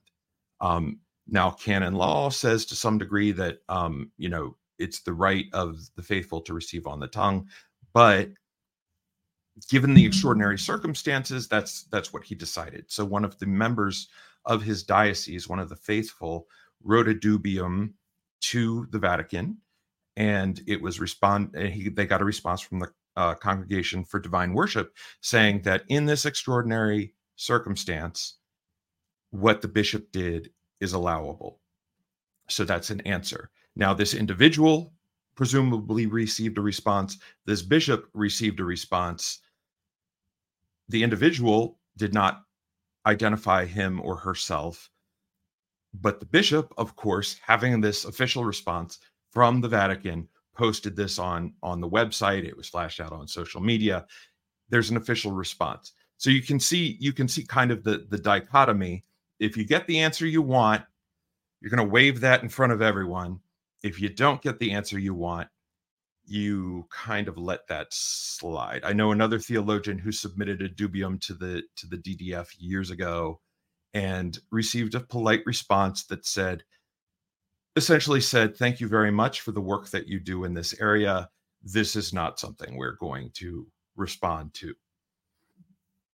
Now, 1.32 1.52
canon 1.52 1.96
law 1.96 2.30
says 2.30 2.66
to 2.68 2.76
some 2.76 2.98
degree 2.98 3.32
that 3.34 3.60
um, 3.70 4.12
you 4.18 4.30
know 4.30 4.56
it's 4.78 5.02
the 5.02 5.14
right 5.14 5.46
of 5.54 5.80
the 5.96 6.04
faithful 6.04 6.42
to 6.42 6.54
receive 6.54 6.88
on 6.88 7.00
the 7.00 7.08
tongue, 7.08 7.48
but 7.94 8.30
given 9.68 9.94
the 9.94 10.06
extraordinary 10.06 10.58
circumstances, 10.58 11.48
that's 11.48 11.84
that's 11.86 12.14
what 12.14 12.24
he 12.24 12.36
decided. 12.36 12.86
So 12.88 13.04
one 13.06 13.26
of 13.26 13.38
the 13.40 13.48
members 13.48 14.08
of 14.46 14.64
his 14.64 14.84
diocese, 14.84 15.50
one 15.50 15.60
of 15.60 15.70
the 15.70 15.76
faithful, 15.76 16.48
wrote 16.84 17.10
a 17.10 17.14
dubium 17.14 17.94
to 18.42 18.88
the 18.92 19.00
Vatican, 19.00 19.58
and 20.16 20.62
it 20.68 20.82
was 20.82 21.00
respond. 21.00 21.56
He, 21.58 21.90
they 21.90 22.06
got 22.06 22.22
a 22.22 22.26
response 22.26 22.62
from 22.62 22.80
the 22.80 22.92
uh, 23.16 23.36
Congregation 23.36 24.06
for 24.06 24.20
Divine 24.20 24.54
Worship 24.54 24.96
saying 25.22 25.64
that 25.64 25.84
in 25.90 26.06
this 26.06 26.26
extraordinary 26.26 27.14
circumstance, 27.36 28.36
what 29.32 29.62
the 29.62 29.68
bishop 29.68 30.12
did 30.12 30.52
is 30.80 30.94
allowable. 30.94 31.60
So 32.48 32.64
that's 32.64 32.90
an 32.90 33.02
answer. 33.02 33.50
Now, 33.76 33.94
this 33.94 34.14
individual 34.14 34.94
presumably 35.36 36.06
received 36.06 36.58
a 36.58 36.62
response. 36.62 37.18
This 37.46 37.62
bishop 37.62 38.10
received 38.14 38.60
a 38.60 38.66
response. 38.66 39.40
The 40.90 41.04
individual 41.04 41.80
did 41.98 42.14
not 42.14 42.44
identify 43.06 43.66
him 43.66 44.02
or 44.02 44.18
herself. 44.18 44.90
But 45.94 46.20
the 46.20 46.26
bishop, 46.26 46.74
of 46.78 46.96
course, 46.96 47.40
having 47.42 47.82
this 47.82 48.06
official 48.06 48.44
response 48.44 49.00
from 49.32 49.62
the 49.62 49.68
Vatican, 49.68 50.28
posted 50.60 50.94
this 50.94 51.18
on, 51.18 51.54
on 51.64 51.80
the 51.80 51.90
website. 51.90 52.44
It 52.44 52.58
was 52.58 52.68
flashed 52.68 53.00
out 53.00 53.14
on 53.14 53.30
social 53.30 53.62
media. 53.62 54.06
There's 54.68 54.90
an 54.90 54.98
official 54.98 55.32
response. 55.32 55.94
So 56.18 56.30
you 56.30 56.42
can 56.42 56.60
see 56.60 56.98
you 57.00 57.14
can 57.14 57.30
see 57.30 57.46
kind 57.46 57.72
of 57.72 57.84
the, 57.86 58.06
the 58.10 58.18
dichotomy 58.18 59.06
if 59.40 59.58
you 59.58 59.64
get 59.66 59.88
the 59.88 60.00
answer 60.00 60.26
you 60.26 60.42
want, 60.42 60.84
you're 61.62 61.72
going 61.72 61.86
to 61.86 61.92
wave 61.92 62.22
that 62.22 62.44
in 62.44 62.50
front 62.50 62.74
of 62.74 62.82
everyone. 62.82 63.40
If 63.84 64.00
you 64.00 64.10
don't 64.10 64.42
get 64.42 64.60
the 64.60 64.72
answer 64.72 65.00
you 65.00 65.14
want, 65.14 65.48
you 66.26 66.86
kind 66.92 67.28
of 67.28 67.38
let 67.38 67.68
that 67.68 67.88
slide. 67.90 68.82
I 68.84 68.94
know 68.94 69.12
another 69.12 69.40
theologian 69.40 69.98
who 69.98 70.12
submitted 70.12 70.62
a 70.62 70.70
dubium 70.70 71.20
to 71.22 71.34
the 71.34 71.64
to 71.78 71.88
the 71.88 71.98
DDF 71.98 72.50
years 72.60 72.92
ago 72.92 73.42
and 73.94 74.38
received 74.52 74.94
a 74.94 75.00
polite 75.00 75.42
response 75.46 76.04
that 76.06 76.26
said 76.26 76.64
essentially 77.76 78.22
said 78.22 78.56
thank 78.56 78.80
you 78.80 78.88
very 78.88 79.12
much 79.12 79.42
for 79.42 79.52
the 79.52 79.62
work 79.62 79.90
that 79.90 80.08
you 80.08 80.20
do 80.20 80.44
in 80.44 80.54
this 80.54 80.80
area. 80.80 81.30
This 81.64 81.96
is 81.96 82.14
not 82.14 82.40
something 82.40 82.78
we're 82.78 82.98
going 82.98 83.32
to 83.36 83.66
respond 83.96 84.54
to. 84.56 84.76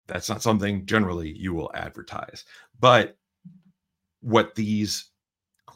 That's 0.08 0.30
not 0.30 0.42
something 0.42 0.86
generally 0.86 1.32
you 1.36 1.54
will 1.54 1.72
advertise. 1.74 2.46
But 2.80 3.18
what 4.22 4.56
these 4.56 5.12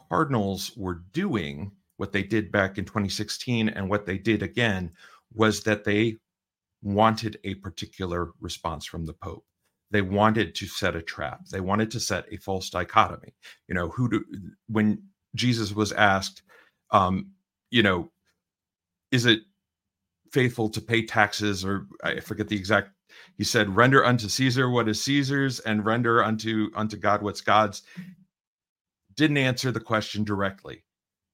Cardinals 0.10 0.72
were 0.76 1.04
doing, 1.14 1.72
what 1.98 2.12
they 2.12 2.24
did 2.24 2.52
back 2.52 2.78
in 2.78 2.86
2016 2.86 3.70
and 3.70 3.90
what 3.90 4.06
they 4.06 4.18
did 4.18 4.44
again, 4.44 4.92
was 5.34 5.64
that 5.64 5.84
they 5.84 6.18
wanted 6.82 7.38
a 7.44 7.56
particular 7.56 8.32
response 8.40 8.86
from 8.86 9.06
the 9.06 9.14
Pope. 9.14 9.46
They 9.92 10.02
wanted 10.02 10.56
to 10.56 10.68
set 10.68 10.96
a 10.96 11.02
trap. 11.02 11.46
They 11.52 11.62
wanted 11.62 11.92
to 11.92 12.00
set 12.00 12.26
a 12.32 12.38
false 12.38 12.70
dichotomy. 12.70 13.34
You 13.68 13.76
know, 13.76 13.90
who 13.90 14.10
do 14.10 14.24
when 14.68 15.04
Jesus 15.36 15.74
was 15.74 15.92
asked, 15.92 16.44
um, 16.92 17.32
you 17.72 17.84
know, 17.84 18.12
is 19.12 19.26
it 19.26 19.42
faithful 20.32 20.70
to 20.70 20.82
pay 20.82 21.06
taxes 21.06 21.66
or 21.66 21.88
I 22.04 22.20
forget 22.20 22.48
the 22.48 22.56
exact 22.56 22.92
he 23.38 23.44
said 23.44 23.76
render 23.76 24.06
unto 24.06 24.28
caesar 24.28 24.70
what 24.70 24.90
is 24.90 25.04
caesar's 25.04 25.60
and 25.60 25.86
render 25.86 26.24
unto 26.24 26.70
unto 26.76 26.98
god 26.98 27.22
what's 27.22 27.42
god's. 27.42 27.84
Didn't 29.16 29.38
answer 29.38 29.72
the 29.72 29.80
question 29.80 30.24
directly. 30.24 30.84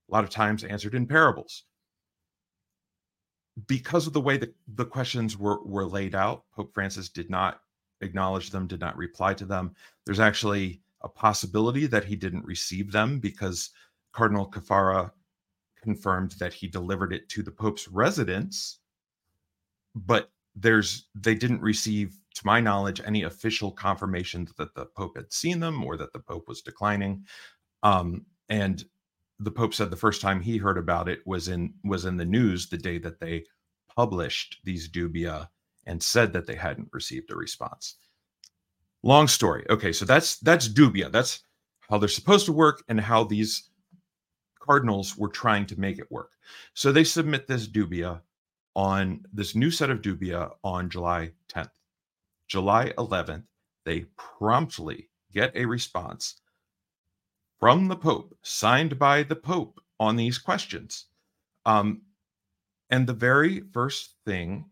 A 0.10 0.14
lot 0.14 0.24
of 0.24 0.30
times 0.30 0.64
answered 0.64 0.96
in 0.96 1.08
parables. 1.08 1.64
Because 3.68 4.08
of 4.08 4.14
the 4.14 4.22
way 4.22 4.38
that 4.38 4.56
the 4.68 4.86
questions 4.86 5.38
were 5.38 5.64
were 5.64 5.86
laid 5.86 6.16
out 6.16 6.46
pope 6.56 6.74
francis 6.74 7.10
did 7.10 7.30
not 7.30 7.62
acknowledge 8.02 8.50
them 8.52 8.68
did 8.68 8.80
not 8.80 8.98
reply 8.98 9.34
to 9.34 9.46
them. 9.46 9.76
There's 10.06 10.20
actually 10.20 10.82
a 11.02 11.10
possibility 11.10 11.86
that 11.88 12.06
he 12.06 12.16
didn't 12.16 12.46
receive 12.46 12.92
them 12.92 13.20
because 13.20 13.70
cardinal 14.12 14.50
caffarra 14.50 15.12
confirmed 15.82 16.32
that 16.40 16.54
he 16.54 16.68
delivered 16.68 17.14
it 17.14 17.30
to 17.30 17.44
the 17.44 17.52
pope's 17.52 17.88
residence 17.88 18.80
but 19.96 20.30
there's 20.56 21.08
they 21.16 21.36
didn't 21.36 21.62
receive 21.62 22.18
to 22.36 22.46
my 22.46 22.60
knowledge 22.60 23.02
any 23.06 23.24
official 23.24 23.72
confirmation 23.72 24.48
that 24.58 24.74
the 24.76 24.86
pope 24.86 25.16
had 25.16 25.32
seen 25.32 25.60
them 25.60 25.84
or 25.84 25.98
that 25.98 26.14
the 26.14 26.20
pope 26.20 26.48
was 26.48 26.62
declining. 26.62 27.26
Um, 27.84 28.26
and 28.50 28.84
the 29.40 29.52
pope 29.52 29.74
said 29.74 29.90
the 29.90 29.98
first 29.98 30.22
time 30.22 30.42
he 30.42 30.58
heard 30.58 30.78
about 30.78 31.10
it 31.10 31.20
was 31.26 31.48
in 31.48 31.74
was 31.84 32.06
in 32.06 32.18
the 32.18 32.26
news 32.26 32.70
the 32.70 32.78
day 32.78 32.98
that 33.00 33.20
they 33.20 33.46
published 33.96 34.60
these 34.64 34.90
dubia 34.90 35.50
and 35.86 36.02
said 36.02 36.34
that 36.34 36.46
they 36.46 36.56
hadn't 36.56 36.90
received 36.92 37.32
a 37.32 37.36
response. 37.36 37.96
Long 39.04 39.28
story. 39.28 39.66
Okay 39.70 39.92
so 39.92 40.06
that's 40.06 40.38
that's 40.38 40.70
dubia. 40.70 41.12
That's 41.12 41.44
how 41.90 41.98
they're 41.98 42.10
supposed 42.10 42.46
to 42.48 42.54
work 42.54 42.84
and 42.88 43.00
how 43.00 43.24
these 43.24 43.70
cardinals 44.60 45.18
were 45.18 45.30
trying 45.30 45.66
to 45.68 45.80
make 45.80 46.00
it 46.00 46.12
work. 46.12 46.32
So 46.74 46.92
they 46.92 47.04
submit 47.04 47.48
this 47.48 47.68
dubia 47.68 48.22
on 48.76 49.26
this 49.32 49.56
new 49.56 49.72
set 49.72 49.90
of 49.90 50.02
dubia 50.02 50.52
on 50.64 50.90
July 50.90 51.32
10th. 51.50 51.70
July 52.48 52.92
11th, 52.98 53.46
they 53.86 54.06
promptly 54.18 55.10
get 55.32 55.56
a 55.56 55.66
response 55.66 56.42
from 57.60 57.88
the 57.88 57.96
Pope, 57.96 58.38
signed 58.44 59.00
by 59.00 59.24
the 59.24 59.36
Pope 59.36 59.82
on 60.00 60.16
these 60.16 60.38
questions. 60.38 61.06
Um, 61.66 62.02
and 62.90 63.08
the 63.08 63.14
very 63.14 63.62
first 63.74 64.16
thing, 64.26 64.66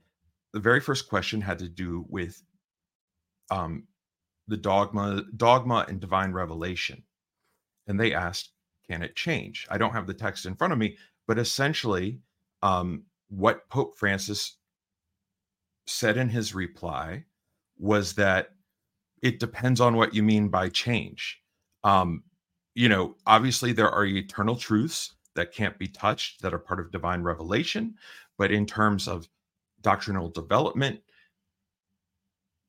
the 0.52 0.60
very 0.60 0.80
first 0.80 1.10
question 1.10 1.42
had 1.42 1.60
to 1.60 1.70
do 1.70 2.06
with 2.10 2.44
um, 3.50 3.88
the 4.48 4.58
dogma, 4.58 5.24
dogma 5.36 5.86
and 5.88 6.00
divine 6.00 6.32
revelation. 6.32 7.04
And 7.88 8.00
they 8.00 8.14
asked, 8.14 8.52
can 8.88 9.02
it 9.02 9.16
change? 9.16 9.66
I 9.72 9.78
don't 9.78 9.94
have 9.94 10.08
the 10.08 10.14
text 10.14 10.46
in 10.46 10.56
front 10.56 10.74
of 10.74 10.80
me, 10.80 10.98
but 11.26 11.40
essentially, 11.40 12.20
um, 12.62 13.04
what 13.36 13.68
Pope 13.70 13.98
Francis 13.98 14.58
said 15.88 16.18
in 16.18 16.30
his 16.30 16.54
reply 16.54 17.26
was 17.78 18.14
that 18.14 18.50
it 19.22 19.40
depends 19.40 19.82
on 19.82 19.96
what 19.96 20.14
you 20.14 20.22
mean 20.22 20.50
by 20.50 20.70
change. 20.70 21.42
Um, 21.84 22.24
you 22.76 22.90
know, 22.90 23.16
obviously, 23.26 23.72
there 23.72 23.90
are 23.90 24.06
eternal 24.06 24.56
truths 24.56 25.16
that 25.36 25.52
can't 25.52 25.78
be 25.80 25.88
touched 25.88 26.42
that 26.42 26.54
are 26.54 26.60
part 26.60 26.80
of 26.80 26.92
divine 26.92 27.24
revelation, 27.24 27.96
but 28.38 28.52
in 28.52 28.66
terms 28.66 29.08
of 29.08 29.28
doctrinal 29.82 30.30
development, 30.30 31.02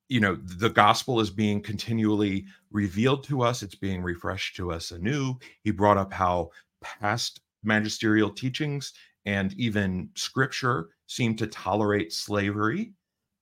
you 0.09 0.21
know, 0.21 0.37
the 0.37 0.71
gospel 0.71 1.21
is 1.21 1.31
being 1.31 1.61
continually 1.61 2.47
revealed 2.71 3.25
to 3.25 3.43
us, 3.43 3.63
it's 3.63 3.75
being 3.75 4.03
refreshed 4.03 4.57
to 4.57 4.73
us 4.73 4.91
anew. 4.91 5.35
He 5.63 5.71
brought 5.71 5.99
up 5.99 6.13
how 6.13 6.51
past 6.83 7.41
magisterial 7.63 8.31
teachings 8.31 8.93
and 9.27 9.53
even 9.55 10.11
scripture 10.15 10.91
seem 11.07 11.37
to 11.37 11.47
tolerate 11.47 12.13
slavery, 12.13 12.93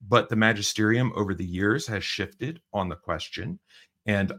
but 0.09 0.29
the 0.29 0.37
magisterium 0.37 1.13
over 1.15 1.35
the 1.35 1.45
years 1.45 1.87
has 1.87 2.05
shifted 2.05 2.61
on 2.73 2.89
the 2.89 2.97
question. 2.97 3.59
And 4.07 4.33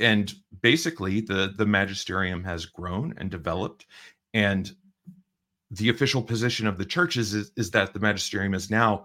and 0.00 0.34
basically 0.62 1.20
the 1.20 1.54
the 1.56 1.66
magisterium 1.66 2.44
has 2.44 2.66
grown 2.66 3.14
and 3.18 3.30
developed 3.30 3.86
And 4.34 4.70
the 5.70 5.88
official 5.88 6.22
position 6.22 6.66
of 6.66 6.78
the 6.78 6.84
churches 6.84 7.34
is, 7.34 7.52
is 7.56 7.70
that 7.70 7.92
the 7.92 8.00
magisterium 8.00 8.54
is 8.54 8.70
now 8.70 9.04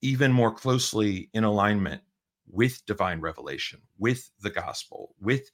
even 0.00 0.32
more 0.32 0.52
closely 0.52 1.28
in 1.34 1.44
alignment 1.44 2.02
with 2.50 2.84
divine 2.86 3.20
revelation, 3.20 3.80
with 3.98 4.30
the 4.40 4.50
gospel, 4.50 5.14
with 5.20 5.50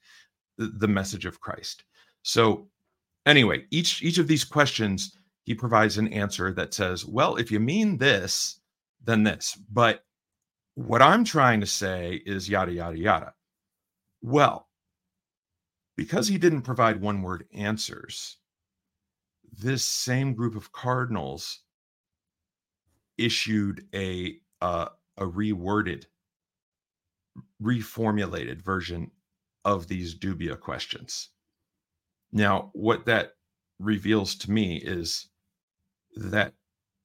the, 0.59 0.66
the 0.66 0.88
message 0.88 1.26
of 1.26 1.40
Christ. 1.40 1.85
So 2.23 2.69
anyway, 3.26 3.64
each 3.71 4.02
each 4.02 4.19
of 4.19 4.28
these 4.28 4.45
questions 4.45 5.16
he 5.45 5.54
provides 5.54 5.99
an 5.99 6.09
answer 6.09 6.52
that 6.52 6.75
says, 6.75 7.04
well, 7.04 7.37
if 7.37 7.50
you 7.50 7.61
mean 7.61 7.99
this, 7.99 8.61
then 9.04 9.23
this. 9.23 9.59
But 9.71 10.04
what 10.75 11.02
I'm 11.02 11.25
trying 11.25 11.61
to 11.61 11.66
say 11.66 12.23
is 12.25 12.49
yada 12.49 12.73
yada 12.73 12.99
yada. 12.99 13.35
Well, 14.23 14.69
because 15.97 16.28
he 16.28 16.38
didn't 16.38 16.62
provide 16.62 17.00
one 17.00 17.23
word 17.23 17.47
answers, 17.52 18.38
this 19.52 19.85
same 19.85 20.35
group 20.35 20.57
of 20.57 20.73
cardinals 20.73 21.61
issued 23.19 23.87
a 23.95 24.38
uh, 24.61 24.88
a 25.19 25.25
reworded, 25.25 26.07
reformulated 27.62 28.62
version 28.62 29.11
of 29.64 29.87
these 29.87 30.19
dubia 30.19 30.59
questions. 30.59 31.31
Now, 32.35 32.71
what 32.75 33.07
that 33.07 33.33
reveals 33.79 34.35
to 34.37 34.50
me 34.50 34.76
is 34.76 35.29
that 36.17 36.53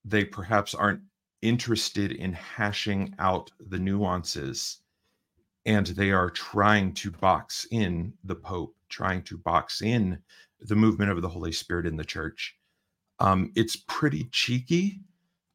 they 0.03 0.25
perhaps 0.25 0.74
aren't 0.74 1.01
interested 1.41 2.12
in 2.12 2.33
hashing 2.33 3.15
out 3.19 3.51
the 3.69 3.79
nuances 3.79 4.81
and 5.65 5.88
they 5.88 6.12
are 6.12 6.29
trying 6.29 6.93
to 6.95 7.12
box 7.12 7.65
in 7.71 8.13
the 8.25 8.36
pope 8.36 8.75
trying 8.89 9.21
to 9.24 9.38
box 9.38 9.81
in 9.81 10.19
the 10.59 10.75
movement 10.75 11.12
of 11.12 11.21
the 11.21 11.29
holy 11.29 11.53
spirit 11.53 11.86
in 11.86 11.95
the 11.95 12.03
church. 12.03 12.57
Um, 13.19 13.53
it's 13.55 13.77
pretty 13.77 14.25
cheeky 14.31 15.00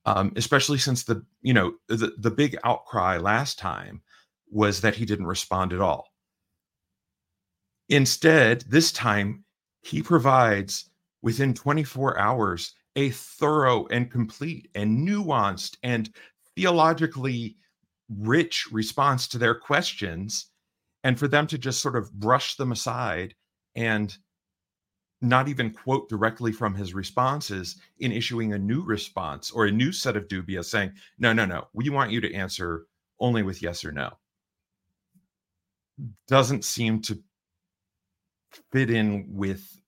um, 0.06 0.32
especially 0.36 0.78
since 0.78 1.04
the 1.04 1.24
you 1.42 1.54
know 1.54 1.74
the, 1.88 2.12
the 2.18 2.30
big 2.30 2.56
outcry 2.64 3.16
last 3.18 3.58
time 3.58 4.02
was 4.50 4.80
that 4.80 4.94
he 4.94 5.04
didn't 5.04 5.26
respond 5.26 5.72
at 5.72 5.80
all. 5.80 6.08
Instead 7.88 8.62
this 8.62 8.92
time 8.92 9.43
he 9.84 10.02
provides 10.02 10.90
within 11.22 11.54
24 11.54 12.18
hours 12.18 12.74
a 12.96 13.10
thorough 13.10 13.86
and 13.86 14.10
complete 14.10 14.68
and 14.74 15.06
nuanced 15.06 15.76
and 15.82 16.10
theologically 16.54 17.56
rich 18.08 18.68
response 18.70 19.26
to 19.28 19.38
their 19.38 19.54
questions 19.54 20.46
and 21.02 21.18
for 21.18 21.28
them 21.28 21.46
to 21.46 21.58
just 21.58 21.80
sort 21.80 21.96
of 21.96 22.12
brush 22.12 22.56
them 22.56 22.72
aside 22.72 23.34
and 23.74 24.16
not 25.20 25.48
even 25.48 25.72
quote 25.72 26.08
directly 26.08 26.52
from 26.52 26.74
his 26.74 26.94
responses 26.94 27.80
in 27.98 28.12
issuing 28.12 28.52
a 28.52 28.58
new 28.58 28.82
response 28.82 29.50
or 29.50 29.66
a 29.66 29.72
new 29.72 29.90
set 29.90 30.16
of 30.16 30.28
dubia 30.28 30.62
saying 30.62 30.92
no 31.18 31.32
no 31.32 31.44
no 31.44 31.66
we 31.72 31.88
want 31.88 32.10
you 32.10 32.20
to 32.20 32.34
answer 32.34 32.86
only 33.20 33.42
with 33.42 33.62
yes 33.62 33.84
or 33.84 33.92
no. 33.92 34.12
Doesn't 36.28 36.64
seem 36.64 37.00
to 37.02 37.22
fit 38.72 38.90
in 38.90 39.26
with 39.28 39.80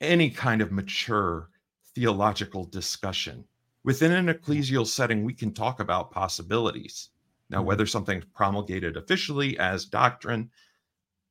any 0.00 0.30
kind 0.30 0.60
of 0.60 0.72
mature 0.72 1.48
theological 1.94 2.64
discussion. 2.64 3.44
Within 3.84 4.12
an 4.12 4.26
ecclesial 4.26 4.86
setting, 4.86 5.24
we 5.24 5.34
can 5.34 5.52
talk 5.52 5.80
about 5.80 6.10
possibilities. 6.10 7.10
Now, 7.50 7.58
mm-hmm. 7.58 7.66
whether 7.66 7.86
something's 7.86 8.24
promulgated 8.34 8.96
officially 8.96 9.58
as 9.58 9.84
doctrine, 9.84 10.50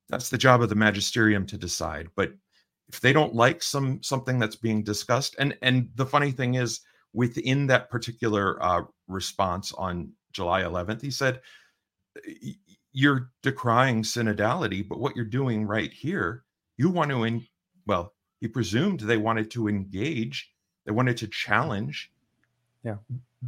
that's 0.09 0.29
the 0.29 0.37
job 0.37 0.61
of 0.61 0.69
the 0.69 0.75
magisterium 0.75 1.45
to 1.47 1.57
decide. 1.57 2.09
But 2.15 2.33
if 2.89 2.99
they 2.99 3.13
don't 3.13 3.33
like 3.33 3.63
some 3.63 4.03
something 4.03 4.37
that's 4.37 4.57
being 4.57 4.83
discussed, 4.83 5.35
and 5.39 5.57
and 5.61 5.89
the 5.95 6.05
funny 6.05 6.31
thing 6.31 6.55
is, 6.55 6.81
within 7.13 7.67
that 7.67 7.89
particular 7.89 8.61
uh, 8.63 8.83
response 9.07 9.71
on 9.73 10.11
July 10.33 10.63
11th, 10.63 11.01
he 11.01 11.11
said, 11.11 11.41
"You're 12.91 13.31
decrying 13.41 14.03
synodality, 14.03 14.87
but 14.87 14.99
what 14.99 15.15
you're 15.15 15.25
doing 15.25 15.65
right 15.65 15.91
here, 15.91 16.43
you 16.77 16.89
want 16.89 17.11
to, 17.11 17.23
in, 17.23 17.45
well, 17.85 18.13
he 18.39 18.47
presumed 18.47 18.99
they 18.99 19.17
wanted 19.17 19.51
to 19.51 19.67
engage, 19.67 20.51
they 20.85 20.91
wanted 20.91 21.17
to 21.17 21.27
challenge 21.27 22.11
yeah. 22.83 22.97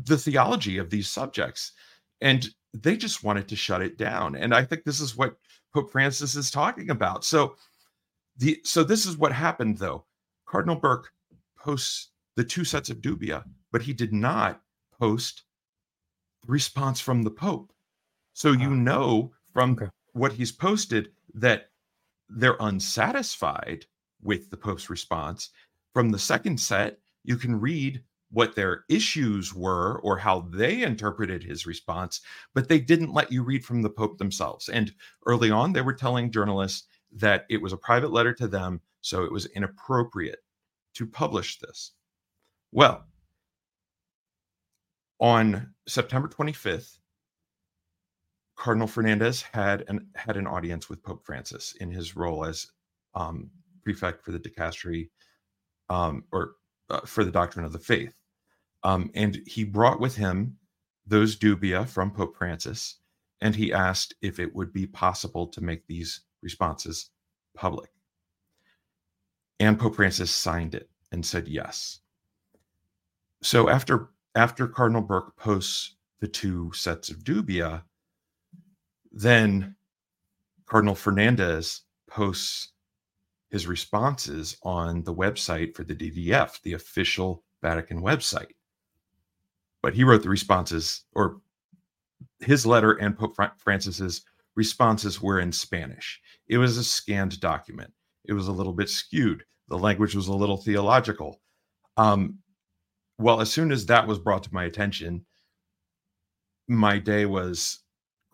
the 0.06 0.18
theology 0.18 0.78
of 0.78 0.90
these 0.90 1.10
subjects. 1.10 1.74
And 2.22 2.48
they 2.74 2.96
just 2.96 3.24
wanted 3.24 3.48
to 3.50 3.56
shut 3.56 3.82
it 3.82 3.98
down. 3.98 4.36
And 4.36 4.54
I 4.54 4.64
think 4.64 4.84
this 4.84 5.00
is 5.00 5.18
what 5.18 5.38
Pope 5.74 5.92
Francis 5.92 6.36
is 6.36 6.52
talking 6.52 6.90
about. 6.90 7.26
So 7.26 7.56
the 8.38 8.60
so 8.64 8.84
this 8.84 9.06
is 9.06 9.18
what 9.18 9.32
happened 9.32 9.78
though. 9.78 10.06
Cardinal 10.46 10.76
Burke 10.76 11.12
posts 11.58 12.10
the 12.36 12.44
two 12.44 12.64
sets 12.64 12.90
of 12.90 13.02
dubia, 13.02 13.44
but 13.72 13.82
he 13.82 13.94
did 13.94 14.14
not 14.14 14.62
post 15.00 15.44
the 16.46 16.52
response 16.52 17.00
from 17.00 17.24
the 17.24 17.32
Pope. 17.32 17.73
So 18.34 18.52
you 18.52 18.70
ah. 18.70 18.76
know 18.76 19.32
from 19.54 19.74
okay. 19.74 19.90
what 20.14 20.34
he's 20.34 20.52
posted 20.52 21.12
that 21.36 21.70
they're 22.30 22.58
unsatisfied 22.60 23.86
with 24.22 24.50
the 24.50 24.58
Pope's 24.58 24.90
response. 24.90 25.50
From 25.94 26.10
the 26.10 26.20
second 26.20 26.60
set, 26.60 27.00
you 27.24 27.38
can 27.38 27.60
read 27.60 28.04
what 28.32 28.56
their 28.56 28.84
issues 28.90 29.54
were 29.54 30.00
or 30.00 30.18
how 30.18 30.42
they 30.50 30.82
interpreted 30.82 31.44
his 31.44 31.68
response, 31.68 32.22
but 32.56 32.68
they 32.68 32.80
didn't 32.80 33.14
let 33.14 33.32
you 33.32 33.44
read 33.44 33.64
from 33.64 33.84
the 33.84 33.90
Pope 33.90 34.18
themselves. 34.18 34.70
And 34.70 34.92
early 35.28 35.52
on, 35.52 35.72
they 35.72 35.82
were 35.82 35.94
telling 35.94 36.32
journalists 36.32 36.88
that 37.12 37.46
it 37.50 37.62
was 37.62 37.74
a 37.74 37.78
private 37.78 38.12
letter 38.12 38.34
to 38.34 38.48
them, 38.48 38.82
so 39.02 39.24
it 39.24 39.32
was 39.32 39.46
inappropriate 39.48 40.40
to 40.96 41.06
publish 41.06 41.60
this. 41.60 41.92
Well, 42.72 43.06
on 45.20 45.74
September 45.88 46.28
25th, 46.28 46.98
Cardinal 48.64 48.88
Fernandez 48.88 49.42
had 49.42 49.84
an 49.90 50.08
had 50.16 50.38
an 50.38 50.48
audience 50.48 50.90
with 50.90 51.04
Pope 51.04 51.26
Francis 51.26 51.76
in 51.82 51.92
his 51.92 52.16
role 52.16 52.46
as 52.46 52.66
um, 53.14 53.50
prefect 53.84 54.24
for 54.24 54.32
the 54.32 54.40
dicastery 54.40 55.10
um, 55.90 56.24
or 56.32 56.54
uh, 56.90 57.02
for 57.02 57.26
the 57.26 57.32
doctrine 57.32 57.66
of 57.66 57.74
the 57.74 57.80
faith. 57.80 58.14
Um, 58.84 59.12
and 59.16 59.42
he 59.46 59.66
brought 59.66 60.00
with 60.00 60.16
him 60.16 60.56
those 61.06 61.36
dubia 61.36 61.86
from 61.86 62.10
Pope 62.10 62.38
Francis, 62.38 63.00
and 63.42 63.54
he 63.54 63.74
asked 63.74 64.16
if 64.22 64.40
it 64.40 64.56
would 64.56 64.72
be 64.72 64.88
possible 64.88 65.46
to 65.48 65.60
make 65.60 65.86
these 65.86 66.22
responses 66.42 67.10
public. 67.58 67.90
And 69.60 69.78
Pope 69.78 69.96
Francis 69.96 70.32
signed 70.32 70.74
it 70.74 70.90
and 71.12 71.26
said 71.26 71.50
yes. 71.50 72.00
So 73.42 73.68
after 73.68 74.12
after 74.36 74.70
Cardinal 74.70 75.02
Burke 75.02 75.36
posts 75.36 75.98
the 76.22 76.30
two 76.30 76.72
sets 76.74 77.10
of 77.10 77.26
dubia, 77.26 77.84
then 79.14 79.76
Cardinal 80.66 80.96
Fernandez 80.96 81.82
posts 82.08 82.70
his 83.50 83.68
responses 83.68 84.58
on 84.64 85.04
the 85.04 85.14
website 85.14 85.76
for 85.76 85.84
the 85.84 85.96
DDF, 85.96 86.60
the 86.64 86.74
official 86.74 87.44
Vatican 87.62 88.02
website. 88.02 88.54
But 89.84 89.94
he 89.94 90.04
wrote 90.04 90.24
the 90.24 90.30
responses, 90.30 91.04
or 91.14 91.40
his 92.40 92.66
letter 92.66 92.94
and 92.94 93.18
Pope 93.18 93.38
Francis's 93.58 94.24
responses 94.56 95.22
were 95.22 95.40
in 95.40 95.52
Spanish. 95.52 96.20
It 96.48 96.58
was 96.58 96.78
a 96.78 96.84
scanned 96.84 97.40
document. 97.40 97.94
It 98.26 98.34
was 98.34 98.48
a 98.48 98.52
little 98.52 98.74
bit 98.74 98.90
skewed. 98.90 99.44
The 99.70 99.78
language 99.78 100.16
was 100.16 100.28
a 100.28 100.34
little 100.34 100.58
theological. 100.58 101.40
Um, 101.98 102.40
well, 103.20 103.40
as 103.40 103.52
soon 103.52 103.72
as 103.72 103.86
that 103.86 104.08
was 104.08 104.20
brought 104.20 104.44
to 104.44 104.54
my 104.54 104.64
attention, 104.64 105.26
my 106.68 106.98
day 106.98 107.26
was 107.26 107.83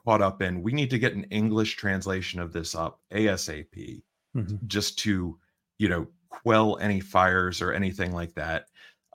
caught 0.10 0.22
up 0.24 0.42
in 0.42 0.64
we 0.64 0.72
need 0.72 0.90
to 0.90 0.98
get 0.98 1.14
an 1.14 1.24
English 1.26 1.76
translation 1.76 2.40
of 2.40 2.52
this 2.52 2.74
up 2.74 3.00
ASAP 3.14 4.02
mm-hmm. 4.36 4.56
just 4.66 4.98
to 5.00 5.38
you 5.78 5.88
know 5.88 6.08
quell 6.30 6.80
any 6.80 7.00
fires 7.00 7.62
or 7.62 7.74
anything 7.74 8.12
like 8.12 8.34
that 8.34 8.66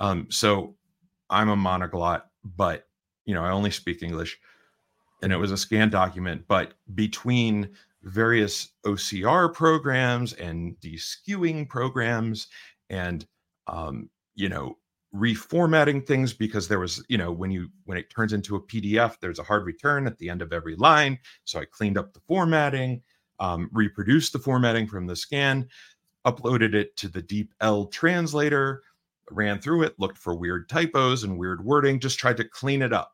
um 0.00 0.26
so 0.30 0.74
i'm 1.30 1.48
a 1.48 1.56
monoglot 1.56 2.22
but 2.44 2.86
you 3.24 3.34
know 3.34 3.44
i 3.44 3.50
only 3.50 3.70
speak 3.70 4.02
english 4.02 4.38
and 5.22 5.32
it 5.32 5.36
was 5.36 5.52
a 5.52 5.56
scanned 5.56 5.92
document 5.92 6.44
but 6.48 6.74
between 6.94 7.70
various 8.02 8.70
ocr 8.86 9.52
programs 9.52 10.32
and 10.34 10.76
deskewing 10.80 11.68
programs 11.68 12.48
and 12.90 13.26
um 13.66 14.08
you 14.34 14.48
know 14.48 14.76
reformatting 15.14 16.04
things 16.04 16.32
because 16.32 16.66
there 16.66 16.80
was 16.80 17.04
you 17.08 17.16
know 17.16 17.30
when 17.30 17.50
you 17.50 17.68
when 17.84 17.96
it 17.96 18.10
turns 18.10 18.32
into 18.32 18.56
a 18.56 18.60
pdf 18.60 19.14
there's 19.20 19.38
a 19.38 19.44
hard 19.44 19.64
return 19.64 20.08
at 20.08 20.18
the 20.18 20.28
end 20.28 20.42
of 20.42 20.52
every 20.52 20.74
line 20.74 21.16
so 21.44 21.60
i 21.60 21.64
cleaned 21.64 21.96
up 21.96 22.12
the 22.12 22.20
formatting 22.26 23.00
um, 23.40 23.68
reproduced 23.72 24.32
the 24.32 24.38
formatting 24.38 24.86
from 24.86 25.06
the 25.06 25.16
scan, 25.16 25.68
uploaded 26.26 26.74
it 26.74 26.96
to 26.96 27.08
the 27.08 27.22
DeepL 27.22 27.90
translator, 27.90 28.82
ran 29.30 29.60
through 29.60 29.82
it, 29.82 29.98
looked 29.98 30.18
for 30.18 30.34
weird 30.34 30.68
typos 30.68 31.24
and 31.24 31.38
weird 31.38 31.64
wording, 31.64 32.00
just 32.00 32.18
tried 32.18 32.36
to 32.36 32.44
clean 32.44 32.82
it 32.82 32.92
up. 32.92 33.12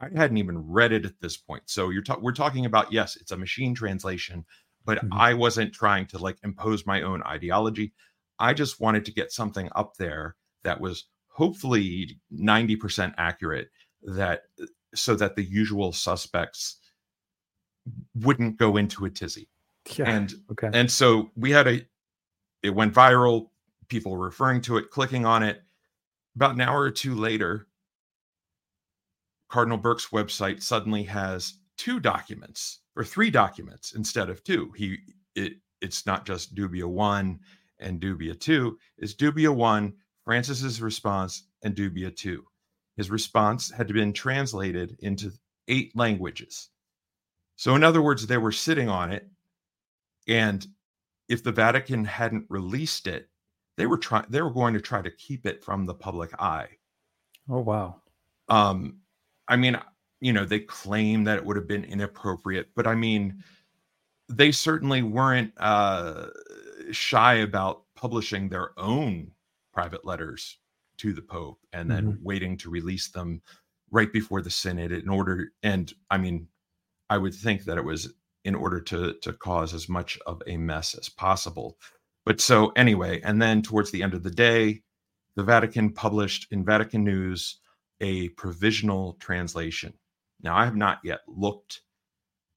I 0.00 0.08
hadn't 0.14 0.38
even 0.38 0.66
read 0.66 0.92
it 0.92 1.04
at 1.04 1.20
this 1.20 1.36
point. 1.36 1.62
So 1.66 1.90
you're 1.90 2.02
ta- 2.02 2.18
we're 2.20 2.32
talking 2.32 2.66
about 2.66 2.92
yes, 2.92 3.16
it's 3.16 3.30
a 3.30 3.36
machine 3.36 3.74
translation, 3.74 4.44
but 4.84 4.98
mm-hmm. 4.98 5.12
I 5.12 5.34
wasn't 5.34 5.72
trying 5.72 6.06
to 6.06 6.18
like 6.18 6.38
impose 6.42 6.86
my 6.86 7.02
own 7.02 7.22
ideology. 7.22 7.92
I 8.38 8.52
just 8.52 8.80
wanted 8.80 9.04
to 9.04 9.12
get 9.12 9.30
something 9.30 9.68
up 9.76 9.96
there 9.96 10.34
that 10.64 10.80
was 10.80 11.06
hopefully 11.32 12.18
90% 12.32 13.14
accurate 13.18 13.68
that 14.02 14.42
so 14.94 15.14
that 15.16 15.34
the 15.34 15.42
usual 15.42 15.92
suspects 15.92 16.76
wouldn't 18.14 18.58
go 18.58 18.76
into 18.76 19.06
a 19.06 19.10
tizzy. 19.10 19.48
Yeah. 19.96 20.10
And 20.10 20.32
okay. 20.52 20.70
and 20.72 20.90
so 20.90 21.30
we 21.34 21.50
had 21.50 21.66
a 21.66 21.84
it 22.62 22.70
went 22.70 22.94
viral, 22.94 23.48
people 23.88 24.12
were 24.12 24.24
referring 24.24 24.60
to 24.62 24.76
it, 24.76 24.90
clicking 24.90 25.26
on 25.26 25.42
it. 25.42 25.62
About 26.36 26.54
an 26.54 26.60
hour 26.60 26.80
or 26.80 26.90
two 26.90 27.14
later, 27.14 27.66
Cardinal 29.48 29.78
Burke's 29.78 30.08
website 30.08 30.62
suddenly 30.62 31.02
has 31.02 31.58
two 31.76 31.98
documents 31.98 32.80
or 32.94 33.04
three 33.04 33.30
documents 33.30 33.94
instead 33.94 34.30
of 34.30 34.44
two. 34.44 34.72
He 34.76 34.98
it 35.34 35.54
it's 35.80 36.06
not 36.06 36.24
just 36.24 36.54
Dubia 36.54 36.86
1 36.86 37.40
and 37.80 38.00
Dubia 38.00 38.38
2, 38.38 38.78
it's 38.98 39.14
Dubia 39.14 39.52
1, 39.52 39.92
Francis's 40.24 40.80
response, 40.80 41.44
and 41.62 41.74
Dubia 41.74 42.14
2. 42.14 42.44
His 42.96 43.10
response 43.10 43.70
had 43.70 43.88
been 43.88 44.12
translated 44.12 44.96
into 45.00 45.32
eight 45.68 45.96
languages. 45.96 46.68
So, 47.56 47.74
in 47.74 47.84
other 47.84 48.02
words, 48.02 48.26
they 48.26 48.38
were 48.38 48.52
sitting 48.52 48.88
on 48.88 49.12
it. 49.12 49.28
And 50.28 50.66
if 51.28 51.42
the 51.42 51.52
Vatican 51.52 52.04
hadn't 52.04 52.46
released 52.48 53.06
it, 53.06 53.28
they 53.76 53.86
were 53.86 53.98
trying 53.98 54.26
they 54.28 54.42
were 54.42 54.50
going 54.50 54.74
to 54.74 54.80
try 54.80 55.00
to 55.00 55.10
keep 55.10 55.46
it 55.46 55.64
from 55.64 55.86
the 55.86 55.94
public 55.94 56.30
eye. 56.40 56.68
Oh 57.48 57.60
wow. 57.60 57.96
Um, 58.48 58.98
I 59.48 59.56
mean, 59.56 59.78
you 60.20 60.32
know, 60.32 60.44
they 60.44 60.60
claim 60.60 61.24
that 61.24 61.38
it 61.38 61.44
would 61.44 61.56
have 61.56 61.66
been 61.66 61.84
inappropriate, 61.84 62.68
but 62.76 62.86
I 62.86 62.94
mean, 62.94 63.42
they 64.28 64.52
certainly 64.52 65.02
weren't 65.02 65.52
uh, 65.56 66.26
shy 66.90 67.34
about 67.34 67.84
publishing 67.96 68.48
their 68.48 68.78
own 68.78 69.30
private 69.72 70.04
letters 70.04 70.58
to 70.98 71.12
the 71.12 71.22
Pope 71.22 71.58
and 71.72 71.90
then 71.90 72.12
mm-hmm. 72.12 72.24
waiting 72.24 72.56
to 72.58 72.70
release 72.70 73.10
them 73.10 73.42
right 73.90 74.12
before 74.12 74.42
the 74.42 74.50
Synod 74.50 74.92
in 74.92 75.08
order. 75.08 75.50
And 75.62 75.92
I 76.10 76.18
mean, 76.18 76.48
I 77.10 77.18
would 77.18 77.34
think 77.34 77.64
that 77.64 77.78
it 77.78 77.84
was 77.84 78.12
in 78.44 78.54
order 78.54 78.80
to 78.80 79.14
to 79.22 79.32
cause 79.32 79.74
as 79.74 79.88
much 79.88 80.18
of 80.26 80.42
a 80.46 80.56
mess 80.56 80.94
as 80.94 81.08
possible. 81.08 81.78
But 82.24 82.40
so 82.40 82.72
anyway, 82.76 83.20
and 83.22 83.40
then 83.40 83.62
towards 83.62 83.90
the 83.90 84.02
end 84.02 84.14
of 84.14 84.22
the 84.22 84.30
day, 84.30 84.82
the 85.36 85.42
Vatican 85.42 85.92
published 85.92 86.46
in 86.50 86.64
Vatican 86.64 87.04
News 87.04 87.58
a 88.00 88.28
provisional 88.30 89.14
translation. 89.14 89.94
Now, 90.42 90.56
I 90.56 90.64
have 90.64 90.76
not 90.76 90.98
yet 91.04 91.20
looked 91.28 91.80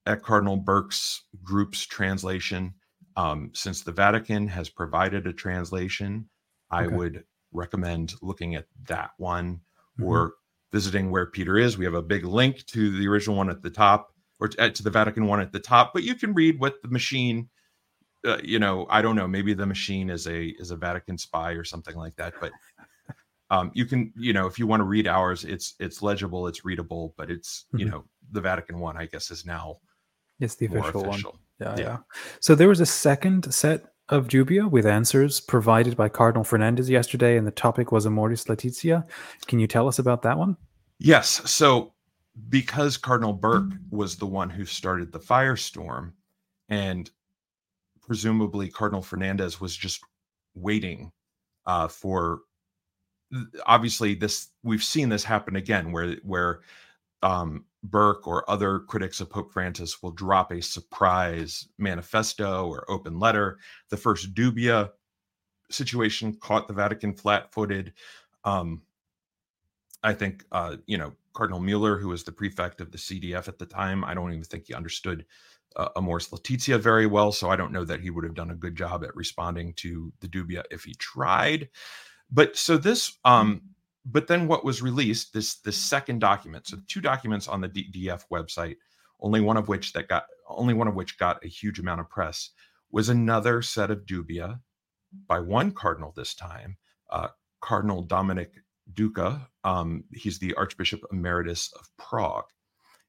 at 0.06 0.24
Cardinal 0.24 0.58
Burke's 0.58 1.24
group's 1.44 1.86
translation. 1.86 2.74
Um, 3.18 3.52
since 3.54 3.82
the 3.82 3.92
Vatican 3.92 4.48
has 4.48 4.70
provided 4.70 5.26
a 5.26 5.34
translation, 5.34 6.30
I 6.72 6.88
would 6.88 7.24
recommend 7.52 8.14
looking 8.22 8.56
at 8.56 8.66
that 8.88 9.12
one 9.18 9.62
mm-hmm. 10.00 10.04
or 10.04 10.34
visiting 10.72 11.10
where 11.10 11.26
Peter 11.26 11.58
is. 11.58 11.78
We 11.78 11.86
have 11.86 11.94
a 11.94 12.02
big 12.02 12.26
link 12.26 12.66
to 12.68 12.98
the 12.98 13.08
original 13.08 13.38
one 13.38 13.50
at 13.50 13.62
the 13.62 13.70
top 13.70 14.14
or 14.40 14.48
to, 14.50 14.72
to 14.72 14.84
the 14.84 14.90
Vatican 14.90 15.26
one 15.26 15.40
at 15.40 15.52
the 15.52 15.60
top, 15.60 15.94
but 15.94 16.04
you 16.04 16.16
can 16.16 16.34
read 16.34 16.60
what 16.60 16.82
the 16.82 16.90
machine. 16.90 17.50
Uh, 18.26 18.40
you 18.44 18.58
know, 18.58 18.88
I 18.90 19.02
don't 19.02 19.16
know. 19.16 19.28
Maybe 19.28 19.54
the 19.54 19.68
machine 19.68 20.10
is 20.10 20.28
a 20.28 20.48
is 20.60 20.72
a 20.72 20.76
Vatican 20.76 21.18
spy 21.18 21.52
or 21.52 21.64
something 21.64 21.96
like 21.96 22.16
that. 22.16 22.34
But 22.42 22.52
um, 23.52 23.72
you 23.74 23.86
can, 23.86 24.12
you 24.18 24.34
know, 24.34 24.48
if 24.48 24.58
you 24.58 24.66
want 24.66 24.82
to 24.82 24.86
read 24.86 25.08
ours, 25.08 25.46
it's 25.46 25.76
it's 25.80 26.02
legible, 26.02 26.48
it's 26.48 26.66
readable, 26.66 27.14
but 27.18 27.30
it's 27.30 27.66
mm-hmm. 27.68 27.80
you 27.80 27.86
know 27.86 28.04
the 28.32 28.42
Vatican 28.42 28.80
one, 28.80 28.98
I 28.98 29.06
guess, 29.06 29.30
is 29.30 29.46
now 29.46 29.78
it's 30.40 30.56
the 30.56 30.66
official, 30.66 31.08
official. 31.08 31.32
one. 31.32 31.40
Yeah, 31.60 31.76
yeah, 31.78 31.84
yeah. 31.84 31.98
So 32.42 32.56
there 32.56 32.68
was 32.68 32.82
a 32.82 32.86
second 32.86 33.54
set 33.54 33.86
of 34.10 34.28
Dubia 34.28 34.70
with 34.70 34.86
answers 34.86 35.40
provided 35.40 35.98
by 35.98 36.10
Cardinal 36.10 36.44
Fernandez 36.44 36.90
yesterday, 36.90 37.38
and 37.38 37.48
the 37.48 37.52
topic 37.52 37.92
was 37.92 38.06
Amoris 38.06 38.48
Laetitia. 38.48 39.06
Can 39.48 39.60
you 39.60 39.68
tell 39.68 39.88
us 39.88 40.00
about 40.00 40.22
that 40.24 40.38
one? 40.38 40.58
Yes. 41.00 41.50
So, 41.50 41.94
because 42.50 42.98
Cardinal 42.98 43.34
Burke 43.34 43.72
was 43.90 44.16
the 44.16 44.26
one 44.26 44.50
who 44.50 44.66
started 44.66 45.12
the 45.12 45.20
firestorm, 45.20 46.12
and 46.70 47.10
presumably 48.02 48.70
Cardinal 48.70 49.02
Fernandez 49.02 49.60
was 49.60 49.76
just 49.76 50.02
waiting 50.54 51.12
uh, 51.66 51.88
for. 51.88 52.42
Obviously, 53.66 54.14
this 54.14 54.50
we've 54.64 54.84
seen 54.84 55.10
this 55.10 55.24
happen 55.24 55.56
again, 55.56 55.92
where 55.92 56.16
where 56.24 56.62
um, 57.24 57.66
Burke 57.90 58.28
or 58.28 58.50
other 58.50 58.80
critics 58.80 59.20
of 59.22 59.30
Pope 59.30 59.52
Francis 59.52 60.02
will 60.02 60.12
drop 60.12 60.52
a 60.52 60.62
surprise 60.62 61.68
manifesto 61.78 62.68
or 62.68 62.90
open 62.90 63.20
letter. 63.20 63.60
The 63.90 63.98
first 63.98 64.34
Dubia 64.34 64.92
situation 65.72 66.36
caught 66.36 66.68
the 66.68 66.74
Vatican 66.74 67.14
flat 67.14 67.54
footed. 67.54 67.94
Um, 68.44 68.82
I 70.04 70.14
think, 70.14 70.46
uh, 70.52 70.78
you 70.86 70.98
know, 70.98 71.14
Cardinal 71.34 71.60
Mueller, 71.60 71.98
who 71.98 72.10
was 72.10 72.24
the 72.24 72.32
prefect 72.32 72.80
of 72.80 72.92
the 72.92 72.98
CDF 72.98 73.48
at 73.48 73.60
the 73.60 73.66
time, 73.66 74.04
I 74.04 74.14
don't 74.14 74.32
even 74.32 74.44
think 74.44 74.68
he 74.68 74.74
understood 74.74 75.26
uh, 75.76 75.90
Amoris 75.96 76.32
Laetitia 76.32 76.78
very 76.78 77.06
well. 77.06 77.32
So 77.32 77.50
I 77.50 77.56
don't 77.56 77.72
know 77.72 77.84
that 77.86 78.00
he 78.00 78.10
would 78.10 78.24
have 78.24 78.36
done 78.36 78.52
a 78.52 78.56
good 78.56 78.76
job 78.76 79.04
at 79.04 79.16
responding 79.16 79.74
to 79.74 80.14
the 80.22 80.28
Dubia 80.28 80.64
if 80.72 80.84
he 80.84 80.94
tried. 80.94 81.70
But 82.32 82.56
so 82.56 82.78
this, 82.78 83.18
um, 83.26 83.62
but 84.06 84.28
then 84.28 84.48
what 84.48 84.64
was 84.64 84.82
released 84.82 85.34
this 85.34 85.56
this 85.58 85.78
second 85.78 86.20
document 86.20 86.68
so 86.68 86.78
two 86.88 87.02
documents 87.02 87.48
on 87.48 87.62
the 87.62 87.70
ddf 87.70 88.24
website 88.32 88.76
only 89.22 89.42
one 89.42 89.58
of 89.58 89.68
which 89.68 89.94
that 89.94 90.08
got 90.08 90.26
only 90.48 90.74
one 90.74 90.88
of 90.88 90.96
which 90.96 91.18
got 91.18 91.44
a 91.44 91.48
huge 91.48 91.80
amount 91.80 92.00
of 92.00 92.10
press 92.10 92.52
was 92.92 93.10
another 93.10 93.62
set 93.62 93.92
of 93.92 94.06
dubia 94.06 94.60
by 95.28 95.40
one 95.40 95.72
cardinal 95.72 96.14
this 96.16 96.34
time 96.36 96.78
uh, 97.10 97.28
cardinal 97.62 98.02
dominic 98.02 98.54
Duka 98.94 99.48
um, 99.64 100.04
he's 100.14 100.38
the 100.38 100.54
archbishop 100.54 101.02
emeritus 101.12 101.74
of 101.80 101.90
prague. 101.98 102.46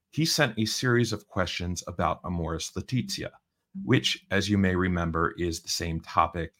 He 0.09 0.25
sent 0.25 0.59
a 0.59 0.65
series 0.65 1.13
of 1.13 1.27
questions 1.27 1.85
about 1.87 2.21
amoris 2.25 2.75
laetitia 2.75 3.33
which 3.85 4.25
as 4.31 4.49
you 4.49 4.59
may 4.59 4.75
remember 4.75 5.35
is 5.39 5.61
the 5.61 5.69
same 5.69 6.01
topic 6.01 6.53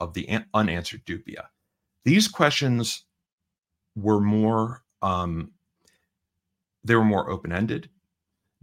of 0.00 0.14
the 0.14 0.28
unanswered 0.54 1.04
dubia. 1.04 1.46
These 2.04 2.28
questions 2.28 3.04
were 4.02 4.20
more 4.20 4.82
um 5.02 5.52
they 6.84 6.94
were 6.94 7.04
more 7.04 7.28
open-ended. 7.30 7.90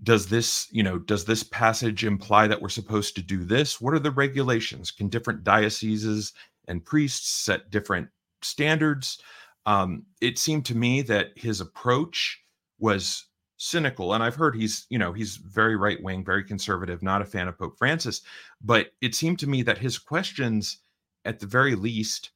Does 0.04 0.28
this 0.28 0.68
you 0.72 0.84
know 0.84 1.00
does 1.00 1.26
this 1.26 1.44
passage 1.44 2.04
imply 2.04 2.48
that 2.48 2.62
we're 2.62 2.70
supposed 2.70 3.16
to 3.16 3.22
do 3.22 3.44
this? 3.44 3.80
What 3.80 3.94
are 3.94 4.00
the 4.00 4.12
regulations? 4.12 4.92
Can 4.92 5.10
different 5.10 5.44
dioceses 5.44 6.34
and 6.68 6.86
priests 6.86 7.30
set 7.30 7.72
different 7.72 8.10
standards? 8.42 9.22
Um 9.66 10.06
it 10.22 10.38
seemed 10.38 10.66
to 10.66 10.76
me 10.76 11.02
that 11.04 11.32
his 11.36 11.62
approach 11.62 12.42
was 12.80 13.26
cynical 13.58 14.14
and 14.14 14.22
i've 14.22 14.36
heard 14.36 14.54
he's 14.54 14.86
you 14.90 15.00
know 15.00 15.14
he's 15.14 15.38
very 15.38 15.78
right 15.78 16.04
wing 16.04 16.26
very 16.26 16.44
conservative 16.44 17.02
not 17.02 17.22
a 17.22 17.26
fan 17.26 17.48
of 17.48 17.58
pope 17.58 17.78
francis 17.78 18.22
but 18.62 18.92
it 19.00 19.16
seemed 19.16 19.40
to 19.40 19.48
me 19.48 19.62
that 19.64 19.78
his 19.78 19.98
questions 19.98 20.80
at 21.24 21.40
the 21.40 21.48
very 21.48 21.74
least 21.74 22.32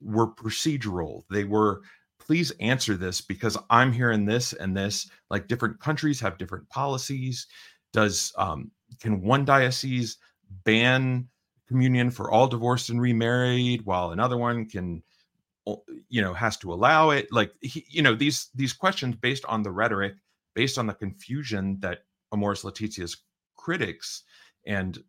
were 0.00 0.32
procedural. 0.32 1.22
They 1.30 1.44
were 1.44 1.82
please 2.30 2.52
answer 2.60 2.96
this 2.96 3.20
because 3.20 3.58
I'm 3.70 3.90
hearing 3.90 4.24
this 4.24 4.52
and 4.52 4.76
this. 4.76 5.10
Like 5.30 5.48
different 5.48 5.80
countries 5.80 6.20
have 6.20 6.38
different 6.38 6.68
policies. 6.68 7.48
Does 7.92 8.32
um, 8.38 8.70
can 9.00 9.20
one 9.20 9.44
diocese 9.44 10.16
ban 10.62 11.26
communion 11.66 12.08
for 12.08 12.30
all 12.30 12.46
divorced 12.46 12.88
and 12.88 13.00
remarried, 13.00 13.84
while 13.84 14.12
another 14.12 14.36
one 14.36 14.66
can, 14.66 15.02
you 16.08 16.22
know, 16.22 16.32
has 16.32 16.56
to 16.58 16.72
allow 16.72 17.10
it? 17.10 17.26
Like 17.32 17.52
he, 17.62 17.84
you 17.88 18.00
know, 18.00 18.14
these 18.14 18.50
these 18.54 18.74
questions 18.74 19.16
based 19.16 19.44
on 19.46 19.64
the 19.64 19.72
rhetoric, 19.72 20.14
based 20.54 20.78
on 20.78 20.86
the 20.86 20.94
confusion 20.94 21.78
that 21.80 22.04
Amoris 22.32 22.62
Laetitia's 22.62 23.16
critics 23.56 24.22
and 24.64 25.02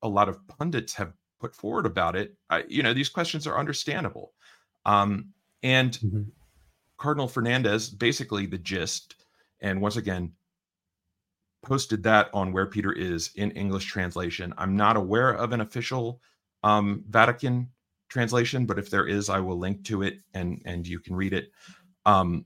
a 0.00 0.08
lot 0.08 0.28
of 0.28 0.38
pundits 0.46 0.94
have 0.94 1.12
put 1.40 1.56
forward 1.56 1.86
about 1.86 2.14
it. 2.14 2.36
I, 2.50 2.62
you 2.68 2.84
know, 2.84 2.94
these 2.94 3.08
questions 3.08 3.48
are 3.48 3.58
understandable. 3.58 4.32
Um, 4.86 5.30
and 5.64 5.98
mm-hmm. 5.98 6.22
Cardinal 7.02 7.26
Fernandez, 7.26 7.90
basically 7.90 8.46
the 8.46 8.58
gist, 8.58 9.16
and 9.60 9.80
once 9.80 9.96
again, 9.96 10.32
posted 11.64 12.00
that 12.04 12.30
on 12.32 12.52
where 12.52 12.66
Peter 12.66 12.92
is 12.92 13.32
in 13.34 13.50
English 13.52 13.86
translation. 13.86 14.54
I'm 14.56 14.76
not 14.76 14.96
aware 14.96 15.32
of 15.32 15.50
an 15.50 15.62
official 15.62 16.20
um, 16.62 17.02
Vatican 17.08 17.68
translation, 18.08 18.66
but 18.66 18.78
if 18.78 18.88
there 18.88 19.08
is, 19.08 19.28
I 19.28 19.40
will 19.40 19.58
link 19.58 19.84
to 19.86 20.02
it 20.02 20.20
and 20.34 20.62
and 20.64 20.86
you 20.86 21.00
can 21.00 21.16
read 21.16 21.32
it. 21.32 21.50
Um, 22.06 22.44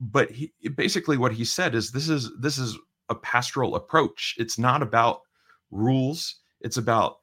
but 0.00 0.30
he 0.30 0.50
basically 0.74 1.18
what 1.18 1.32
he 1.32 1.44
said 1.44 1.74
is 1.74 1.92
this 1.92 2.08
is 2.08 2.30
this 2.40 2.56
is 2.56 2.78
a 3.10 3.14
pastoral 3.14 3.76
approach. 3.76 4.36
It's 4.38 4.58
not 4.58 4.80
about 4.80 5.20
rules. 5.70 6.36
It's 6.62 6.78
about 6.78 7.18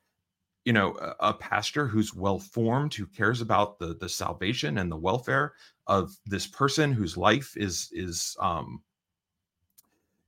you 0.69 0.73
know 0.73 0.95
a, 1.01 1.29
a 1.29 1.33
pastor 1.33 1.87
who's 1.87 2.13
well 2.13 2.37
formed, 2.37 2.93
who 2.93 3.07
cares 3.07 3.41
about 3.41 3.79
the 3.79 3.95
the 3.95 4.07
salvation 4.07 4.77
and 4.77 4.91
the 4.91 5.03
welfare 5.09 5.53
of 5.87 6.15
this 6.27 6.45
person 6.45 6.93
whose 6.93 7.17
life 7.17 7.57
is 7.57 7.89
is 7.91 8.37
um 8.39 8.79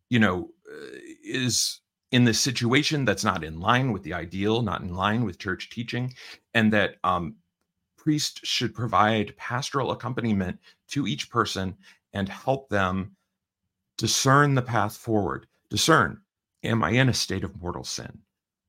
you 0.09 0.17
know 0.17 0.49
uh, 0.67 0.97
is 1.23 1.81
in 2.11 2.23
this 2.23 2.39
situation 2.39 3.05
that's 3.05 3.23
not 3.23 3.43
in 3.43 3.59
line 3.59 3.91
with 3.91 4.01
the 4.01 4.15
ideal, 4.15 4.63
not 4.63 4.81
in 4.81 4.95
line 4.95 5.23
with 5.25 5.37
church 5.37 5.69
teaching, 5.69 6.11
and 6.55 6.73
that 6.73 6.95
um, 7.03 7.35
priest 7.95 8.43
should 8.43 8.73
provide 8.73 9.37
pastoral 9.37 9.91
accompaniment 9.91 10.57
to 10.87 11.05
each 11.05 11.29
person 11.29 11.77
and 12.13 12.27
help 12.27 12.67
them 12.67 13.15
discern 13.95 14.55
the 14.55 14.63
path 14.63 14.97
forward. 14.97 15.45
Discern: 15.69 16.19
Am 16.63 16.83
I 16.83 16.89
in 16.89 17.09
a 17.09 17.13
state 17.13 17.43
of 17.43 17.61
mortal 17.61 17.83
sin? 17.83 18.23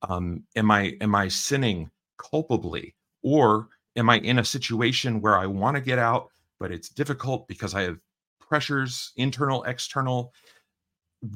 Um, 0.08 0.44
am 0.56 0.70
I 0.70 0.96
am 1.00 1.14
I 1.14 1.28
sinning 1.28 1.90
culpably, 2.18 2.94
or 3.22 3.68
am 3.96 4.10
I 4.10 4.18
in 4.18 4.38
a 4.38 4.44
situation 4.44 5.20
where 5.20 5.36
I 5.36 5.46
want 5.46 5.76
to 5.76 5.80
get 5.80 5.98
out, 5.98 6.28
but 6.58 6.72
it's 6.72 6.88
difficult 6.88 7.46
because 7.48 7.74
I 7.74 7.82
have 7.82 7.98
pressures, 8.40 9.12
internal, 9.16 9.62
external? 9.64 10.32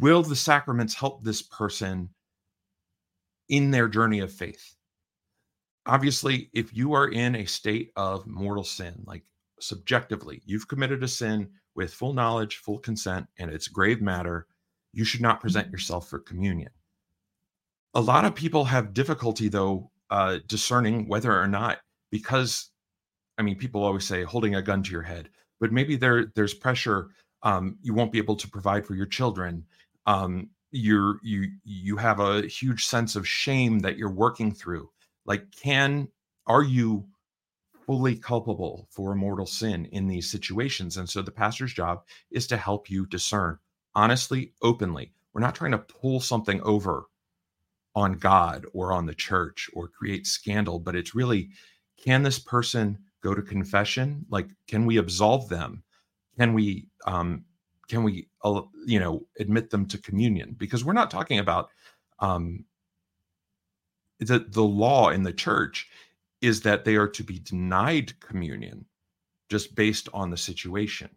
will 0.01 0.23
the 0.23 0.37
sacraments 0.37 0.95
help 0.95 1.23
this 1.23 1.43
person 1.43 2.09
in 3.49 3.71
their 3.71 3.89
journey 3.89 4.21
of 4.21 4.33
faith? 4.33 4.75
Obviously, 5.87 6.51
if 6.53 6.77
you 6.77 6.93
are 6.93 7.09
in 7.09 7.37
a 7.37 7.47
state 7.47 7.93
of 7.95 8.27
mortal 8.27 8.65
sin, 8.65 9.01
like 9.07 9.23
subjectively, 9.61 10.43
you've 10.45 10.67
committed 10.67 11.03
a 11.05 11.09
sin 11.09 11.49
with 11.77 11.95
full 11.95 12.13
knowledge, 12.13 12.57
full 12.57 12.79
consent, 12.79 13.27
and 13.39 13.51
it's 13.51 13.69
grave 13.69 14.03
matter, 14.03 14.47
you 14.93 15.05
should 15.05 15.21
not 15.21 15.41
present 15.41 15.67
mm-hmm. 15.67 15.75
yourself 15.75 16.09
for 16.09 16.19
communion. 16.19 16.71
A 17.97 18.01
lot 18.01 18.27
of 18.27 18.35
people 18.35 18.67
have 18.67 18.93
difficulty, 18.93 19.49
though, 19.49 19.91
uh, 20.11 20.41
discerning 20.47 21.09
whether 21.09 21.33
or 21.33 21.49
not, 21.49 21.79
because, 22.11 22.69
I 23.39 23.43
mean, 23.43 23.57
people 23.57 23.83
always 23.83 24.05
say 24.05 24.23
holding 24.23 24.55
a 24.55 24.61
gun 24.61 24.83
to 24.83 24.91
your 24.91 25.01
head, 25.01 25.31
but 25.61 25.73
maybe 25.73 25.97
there 25.97 26.27
there's 26.35 26.53
pressure 26.53 27.09
um, 27.43 27.79
you 27.81 27.95
won't 27.95 28.13
be 28.13 28.19
able 28.19 28.37
to 28.37 28.51
provide 28.51 28.87
for 28.87 28.95
your 28.95 29.07
children 29.07 29.65
um, 30.05 30.51
you're 30.73 31.19
you 31.23 31.49
you 31.65 31.97
have 31.97 32.21
a 32.21 32.43
huge 32.47 32.85
sense 32.85 33.17
of 33.17 33.27
shame 33.27 33.79
that 33.79 33.97
you're 33.97 34.11
working 34.11 34.53
through. 34.53 34.91
Like 35.25 35.51
can 35.53 36.09
are 36.47 36.63
you 36.63 37.07
fully 37.87 38.17
culpable 38.17 38.89
for 38.91 39.13
a 39.13 39.17
mortal 39.17 39.47
sin 39.47 39.87
in 39.87 40.07
these 40.07 40.31
situations? 40.31 40.99
And 40.99 41.09
so 41.09 41.23
the 41.23 41.31
pastor's 41.31 41.73
job 41.73 42.03
is 42.31 42.47
to 42.49 42.59
help 42.59 42.91
you 42.91 43.07
discern 43.07 43.59
honestly 43.95 44.53
openly. 44.61 45.15
We're 45.33 45.41
not 45.41 45.55
trying 45.55 45.73
to 45.73 45.79
pull 45.79 46.21
something 46.21 46.61
over 46.61 47.07
on 47.97 48.13
god 48.13 48.65
or 48.73 48.93
on 48.93 49.07
the 49.07 49.15
church 49.15 49.69
or 49.75 49.89
create 49.89 50.27
scandal 50.27 50.79
but 50.79 50.95
it's 50.95 51.15
really 51.15 51.51
can 51.97 52.23
this 52.23 52.39
person 52.39 52.99
go 53.23 53.35
to 53.35 53.43
confession? 53.43 54.25
Like 54.31 54.49
can 54.69 54.87
we 54.87 54.99
absolve 54.99 55.49
them? 55.49 55.83
Can 56.39 56.55
we 56.55 56.89
um, 57.07 57.45
can 57.89 58.03
we 58.03 58.29
uh, 58.45 58.63
you 58.87 59.01
know 59.01 59.27
admit 59.39 59.71
them 59.71 59.87
to 59.87 59.99
communion? 59.99 60.55
Because 60.57 60.85
we're 60.85 60.93
not 60.93 61.11
talking 61.11 61.39
about 61.39 61.71
um, 62.21 62.65
the 64.21 64.39
the 64.39 64.63
law 64.63 65.11
in 65.11 65.23
the 65.23 65.33
church 65.33 65.89
is 66.41 66.61
that 66.63 66.85
they 66.85 66.97
are 66.97 67.09
to 67.09 67.25
be 67.25 67.39
denied 67.39 68.19
communion 68.21 68.85
just 69.49 69.75
based 69.75 70.09
on 70.13 70.31
the 70.31 70.37
situation 70.37 71.09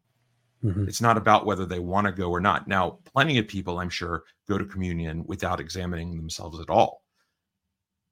mm-hmm. 0.64 0.88
it's 0.88 1.02
not 1.02 1.18
about 1.18 1.46
whether 1.46 1.66
they 1.66 1.80
want 1.80 2.08
to 2.08 2.14
go 2.14 2.30
or 2.30 2.40
not 2.40 2.68
now 2.68 3.00
plenty 3.06 3.38
of 3.38 3.48
people 3.48 3.80
i'm 3.80 3.90
sure 3.90 4.24
go 4.48 4.58
to 4.58 4.66
communion 4.66 5.24
without 5.26 5.60
examining 5.60 6.16
themselves 6.16 6.60
at 6.60 6.70
all 6.70 7.04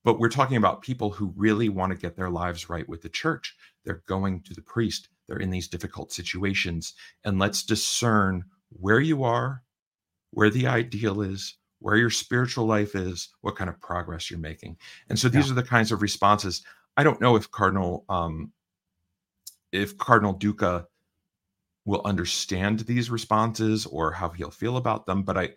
but 0.04 0.20
we're 0.20 0.30
talking 0.30 0.58
about 0.58 0.82
people 0.82 1.10
who 1.12 1.34
really 1.36 1.68
want 1.68 1.92
to 1.92 1.98
get 1.98 2.16
their 2.16 2.30
lives 2.30 2.70
right 2.70 2.88
with 2.88 3.02
the 3.02 3.10
church 3.10 3.56
they're 3.84 4.04
going 4.08 4.42
to 4.42 4.54
the 4.54 4.62
priest 4.62 5.10
they're 5.28 5.38
in 5.38 5.50
these 5.50 5.68
difficult 5.68 6.12
situations. 6.12 6.94
And 7.24 7.38
let's 7.38 7.64
discern 7.64 8.46
where 8.70 9.00
you 9.00 9.24
are, 9.24 9.64
where 10.32 10.50
the 10.50 10.68
ideal 10.68 11.22
is, 11.22 11.58
where 11.80 11.98
your 11.98 12.10
spiritual 12.10 12.66
life 12.66 12.96
is, 12.96 13.30
what 13.42 13.56
kind 13.56 13.70
of 13.70 13.80
progress 13.80 14.32
you're 14.32 14.40
making. 14.40 14.78
And 15.10 15.20
so 15.20 15.30
these 15.30 15.48
yeah. 15.48 15.52
are 15.52 15.56
the 15.56 15.64
kinds 15.64 15.92
of 15.92 16.02
responses. 16.02 16.64
I 16.96 17.04
don't 17.04 17.22
know 17.22 17.36
if 17.36 17.52
Cardinal 17.52 18.06
um, 18.10 18.52
if 19.72 19.98
Cardinal 19.98 20.34
Duka 20.34 20.86
will 21.88 22.02
understand 22.04 22.82
these 22.82 23.10
responses 23.10 23.86
or 23.86 24.12
how 24.12 24.30
he'll 24.30 24.52
feel 24.52 24.76
about 24.76 25.06
them, 25.06 25.23
but 25.23 25.38
I 25.38 25.54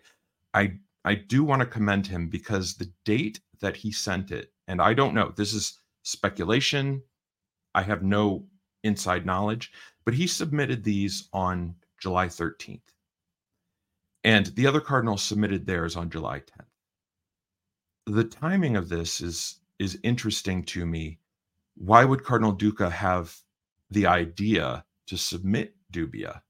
I 0.53 0.77
I 1.03 1.15
do 1.15 1.43
want 1.43 1.59
to 1.59 1.65
commend 1.65 2.07
him 2.07 2.29
because 2.29 2.73
the 2.75 2.91
date 3.03 3.41
that 3.59 3.75
he 3.75 3.91
sent 3.91 4.31
it, 4.31 4.53
and 4.67 4.81
I 4.81 4.93
don't 4.93 5.13
know, 5.13 5.33
this 5.35 5.53
is 5.53 5.77
speculation. 6.03 7.03
I 7.75 7.83
have 7.83 8.01
no 8.01 8.47
inside 8.83 9.25
knowledge, 9.25 9.73
but 10.05 10.13
he 10.13 10.25
submitted 10.25 10.83
these 10.83 11.27
on 11.33 11.75
July 11.99 12.27
13th. 12.27 12.79
And 14.23 14.45
the 14.47 14.67
other 14.67 14.81
cardinals 14.81 15.23
submitted 15.23 15.65
theirs 15.65 15.95
on 15.97 16.09
July 16.09 16.39
10th. 16.39 16.65
The 18.05 18.23
timing 18.23 18.77
of 18.77 18.87
this 18.87 19.19
is 19.19 19.59
is 19.79 19.99
interesting 20.03 20.63
to 20.63 20.85
me. 20.85 21.19
Why 21.75 22.05
would 22.05 22.23
Cardinal 22.23 22.55
Duka 22.55 22.89
have 22.89 23.35
the 23.89 24.05
idea 24.05 24.85
to 25.07 25.17
submit 25.17 25.75
dubia 25.91 26.41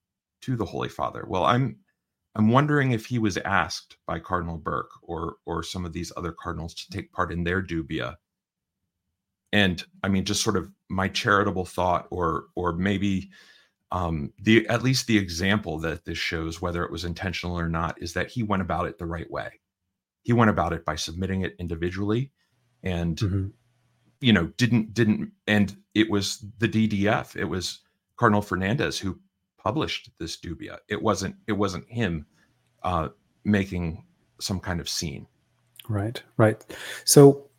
to 0.41 0.56
the 0.56 0.65
Holy 0.65 0.89
Father? 0.89 1.25
Well, 1.27 1.43
I'm 1.43 1.77
I'm 2.36 2.49
wondering 2.49 2.91
if 2.91 3.06
he 3.06 3.19
was 3.19 3.38
asked 3.38 3.97
by 4.06 4.19
Cardinal 4.19 4.58
Burke 4.58 4.91
or 5.01 5.36
or 5.45 5.63
some 5.63 5.86
of 5.86 5.93
these 5.93 6.12
other 6.15 6.32
cardinals 6.32 6.73
to 6.75 6.89
take 6.89 7.12
part 7.12 7.32
in 7.32 7.43
their 7.43 7.62
dubia 7.62 8.15
and 9.54 9.84
i 10.04 10.08
mean 10.08 10.25
just 10.25 10.43
sort 10.43 10.58
of 10.58 10.69
my 10.89 11.08
charitable 11.08 11.65
thought 11.65 12.08
or 12.10 12.45
or 12.56 12.73
maybe 12.73 13.30
um 13.91 14.32
the 14.39 14.67
at 14.67 14.84
least 14.84 15.08
the 15.08 15.17
example 15.17 15.77
that 15.80 16.06
this 16.06 16.17
shows 16.17 16.62
whether 16.62 16.84
it 16.84 16.91
was 16.91 17.06
intentional 17.06 17.58
or 17.58 17.69
not 17.69 18.01
is 18.01 18.13
that 18.13 18.30
he 18.30 18.43
went 18.43 18.62
about 18.62 18.88
it 18.88 18.97
the 18.97 19.06
right 19.06 19.30
way 19.30 19.60
he 20.23 20.34
went 20.34 20.49
about 20.49 20.73
it 20.73 20.86
by 20.86 20.95
submitting 20.95 21.41
it 21.41 21.56
individually 21.60 22.32
and 22.84 23.17
mm-hmm. 23.17 23.47
you 24.19 24.34
know 24.34 24.47
didn't 24.58 24.93
didn't 24.93 25.32
and 25.47 25.75
it 25.93 26.10
was 26.10 26.45
the 26.60 26.67
ddf 26.67 27.36
it 27.36 27.45
was 27.45 27.80
cardinal 28.17 28.41
fernandez 28.41 28.97
who 28.99 29.19
published 29.63 30.10
this 30.19 30.38
dubia 30.38 30.78
it 30.89 31.02
wasn't 31.02 31.36
it 31.47 31.54
wasn't 31.54 31.86
him 31.89 32.26
uh 32.84 33.10
making 33.43 34.04
some 34.39 34.60
kind 34.60 34.80
of 34.80 34.89
scene 34.89 35.28
right 35.88 36.24
right 36.38 36.65
so 37.06 37.50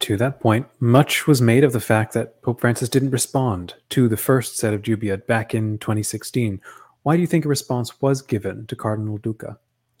to 0.00 0.16
that 0.16 0.40
point, 0.40 0.66
much 0.80 1.26
was 1.26 1.42
made 1.42 1.62
of 1.62 1.72
the 1.72 1.80
fact 1.80 2.14
that 2.14 2.42
Pope 2.42 2.60
Francis 2.60 2.88
didn't 2.88 3.10
respond 3.10 3.74
to 3.90 4.08
the 4.08 4.16
first 4.16 4.56
set 4.56 4.74
of 4.74 4.82
dubia 4.82 5.24
back 5.26 5.54
in 5.54 5.78
2016. 5.78 6.60
Why 7.02 7.16
do 7.16 7.20
you 7.20 7.26
think 7.26 7.44
a 7.44 7.48
response 7.48 8.00
was 8.00 8.22
given 8.22 8.66
to 8.66 8.76
Cardinal 8.76 9.18
Duka? 9.18 9.58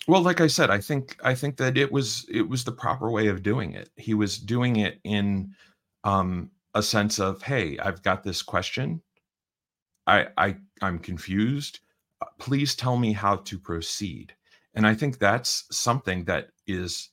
Well, 0.08 0.22
like 0.22 0.40
I 0.40 0.46
said, 0.46 0.70
I 0.70 0.80
think 0.80 1.18
I 1.22 1.34
think 1.34 1.58
that 1.58 1.76
it 1.76 1.92
was 1.92 2.26
it 2.30 2.48
was 2.48 2.64
the 2.64 2.72
proper 2.72 3.10
way 3.10 3.28
of 3.28 3.42
doing 3.42 3.74
it. 3.74 3.90
He 3.96 4.14
was 4.14 4.38
doing 4.38 4.76
it 4.76 4.98
in 5.04 5.54
um, 6.04 6.50
a 6.74 6.82
sense 6.82 7.20
of, 7.20 7.42
"Hey, 7.42 7.78
I've 7.78 8.02
got 8.02 8.24
this 8.24 8.40
question. 8.42 9.02
I 10.06 10.28
I 10.36 10.56
I'm 10.82 10.98
confused. 10.98 11.80
Uh, 12.20 12.26
please 12.38 12.74
tell 12.74 12.96
me 12.96 13.12
how 13.12 13.36
to 13.36 13.58
proceed." 13.58 14.34
And 14.74 14.86
I 14.86 14.94
think 14.94 15.18
that's 15.18 15.64
something 15.70 16.24
that 16.24 16.50
is 16.66 17.10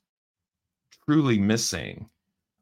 truly 1.06 1.40
missing 1.40 2.10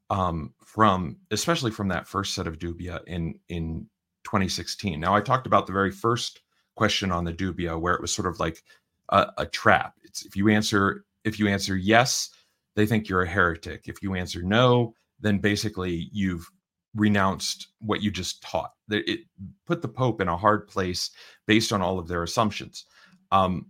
um, 0.10 0.54
from 0.64 1.18
especially 1.32 1.72
from 1.72 1.88
that 1.90 2.08
first 2.08 2.34
set 2.34 2.48
of 2.48 2.60
dubia 2.60 3.04
in 3.06 3.40
in 3.50 3.88
2016. 4.24 5.00
Now 5.00 5.16
I 5.16 5.22
talked 5.22 5.48
about 5.48 5.68
the 5.68 5.74
very 5.74 5.92
first 5.92 6.42
question 6.76 7.12
on 7.12 7.24
the 7.24 7.34
dubia 7.34 7.80
where 7.80 7.96
it 7.96 8.02
was 8.02 8.14
sort 8.14 8.28
of 8.28 8.40
like 8.40 8.64
a, 9.10 9.28
a 9.38 9.46
trap. 9.46 9.96
It's 10.04 10.26
if 10.26 10.36
you 10.36 10.50
answer 10.50 11.06
if 11.24 11.40
you 11.40 11.48
answer 11.48 11.76
yes, 11.76 12.30
they 12.76 12.86
think 12.86 13.10
you're 13.10 13.24
a 13.24 13.28
heretic. 13.28 13.88
If 13.88 14.02
you 14.02 14.16
answer 14.16 14.42
no, 14.42 14.94
then 15.20 15.40
basically 15.40 16.10
you've 16.12 16.50
renounced 16.96 17.68
what 17.80 18.02
you 18.02 18.12
just 18.12 18.42
taught. 18.42 18.72
It 18.90 19.22
put 19.66 19.82
the 19.82 19.88
Pope 19.88 20.22
in 20.22 20.28
a 20.28 20.38
hard 20.38 20.68
place 20.68 21.12
based 21.46 21.74
on 21.74 21.82
all 21.82 22.00
of 22.00 22.08
their 22.08 22.24
assumptions. 22.24 22.86
Um, 23.32 23.68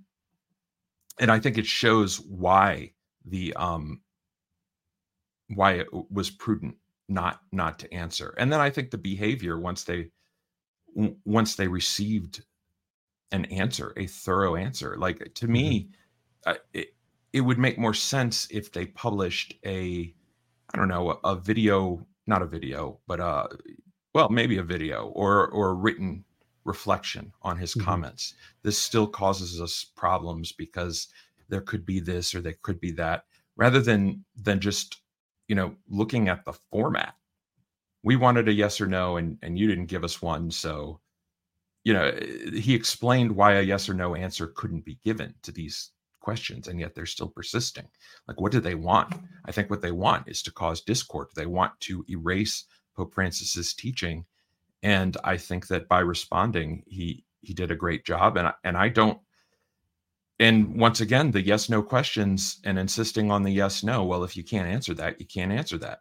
and 1.20 1.32
I 1.32 1.40
think 1.40 1.58
it 1.58 1.66
shows 1.66 2.20
why 2.20 2.92
the 3.26 3.54
um, 3.56 4.02
why 5.50 5.74
it 5.74 5.88
was 6.12 6.30
prudent 6.30 6.76
not 7.08 7.42
not 7.52 7.78
to 7.78 7.94
answer 7.94 8.34
and 8.38 8.52
then 8.52 8.60
i 8.60 8.70
think 8.70 8.90
the 8.90 8.98
behavior 8.98 9.60
once 9.60 9.84
they 9.84 10.10
once 11.24 11.56
they 11.56 11.68
received 11.68 12.44
an 13.32 13.46
answer 13.46 13.94
a 13.98 14.08
thorough 14.08 14.56
answer 14.56 14.96
like 14.98 15.32
to 15.36 15.48
me 15.48 15.82
mm-hmm. 15.82 16.52
uh, 16.52 16.56
it, 16.74 16.96
it 17.34 17.42
would 17.42 17.60
make 17.60 17.78
more 17.78 17.94
sense 17.94 18.48
if 18.50 18.72
they 18.72 18.88
published 18.88 19.54
a 19.66 20.12
i 20.74 20.78
don't 20.78 20.88
know 20.88 21.12
a, 21.12 21.30
a 21.30 21.36
video 21.36 22.06
not 22.28 22.42
a 22.42 22.46
video 22.46 23.00
but 23.08 23.20
uh 23.20 23.48
well 24.14 24.30
maybe 24.30 24.58
a 24.58 24.64
video 24.64 25.08
or 25.10 25.48
or 25.50 25.70
a 25.70 25.74
written 25.74 26.24
reflection 26.64 27.32
on 27.44 27.58
his 27.58 27.74
mm-hmm. 27.74 27.86
comments 27.86 28.34
this 28.64 28.78
still 28.78 29.08
causes 29.08 29.62
us 29.62 29.86
problems 29.96 30.52
because 30.52 31.08
there 31.50 31.62
could 31.62 31.86
be 31.86 32.00
this 32.00 32.34
or 32.34 32.42
there 32.42 32.56
could 32.62 32.80
be 32.80 32.92
that 32.92 33.26
rather 33.56 33.80
than 33.80 34.24
than 34.36 34.60
just 34.60 35.02
you 35.48 35.56
know, 35.56 35.76
looking 35.90 36.28
at 36.28 36.46
the 36.46 36.54
format. 36.72 37.16
We 38.04 38.16
wanted 38.16 38.48
a 38.48 38.54
yes 38.54 38.80
or 38.80 38.88
no, 38.88 39.18
and 39.18 39.38
and 39.42 39.58
you 39.58 39.68
didn't 39.68 39.88
give 39.88 40.04
us 40.04 40.22
one. 40.22 40.52
So, 40.52 41.00
you 41.84 41.94
know, 41.94 42.12
he 42.54 42.76
explained 42.76 43.36
why 43.36 43.54
a 43.54 43.62
yes 43.62 43.90
or 43.90 43.94
no 43.94 44.16
answer 44.16 44.48
couldn't 44.48 44.86
be 44.86 45.00
given 45.04 45.34
to 45.44 45.52
these 45.52 45.92
questions, 46.26 46.68
and 46.68 46.80
yet 46.80 46.96
they're 46.96 47.06
still 47.06 47.30
persisting. 47.30 47.88
Like, 48.28 48.42
what 48.42 48.52
do 48.52 48.60
they 48.60 48.76
want? 48.76 49.14
I 49.46 49.52
think 49.52 49.70
what 49.70 49.82
they 49.82 49.92
want 49.92 50.28
is 50.28 50.42
to 50.44 50.52
cause 50.52 50.82
discord. 50.82 51.28
They 51.36 51.46
want 51.46 51.80
to 51.82 52.04
erase 52.10 52.66
Pope 52.98 53.14
Francis's 53.14 53.74
teaching, 53.74 54.26
and 54.82 55.16
I 55.24 55.38
think 55.38 55.68
that 55.68 55.88
by 55.88 56.00
responding, 56.00 56.84
he 56.88 57.24
he 57.42 57.54
did 57.54 57.72
a 57.72 57.76
great 57.76 58.06
job. 58.06 58.38
And 58.38 58.48
I, 58.48 58.54
and 58.64 58.76
I 58.76 58.90
don't. 58.90 59.20
And 60.40 60.80
once 60.80 61.00
again, 61.00 61.32
the 61.32 61.42
yes 61.42 61.70
no 61.70 61.82
questions 61.82 62.60
and 62.66 62.78
insisting 62.78 63.32
on 63.32 63.44
the 63.44 63.52
yes 63.52 63.84
no. 63.84 64.04
Well, 64.04 64.24
if 64.24 64.36
you 64.36 64.44
can't 64.44 64.68
answer 64.68 64.94
that, 64.96 65.20
you 65.20 65.28
can't 65.28 65.52
answer 65.52 65.78
that. 65.78 66.00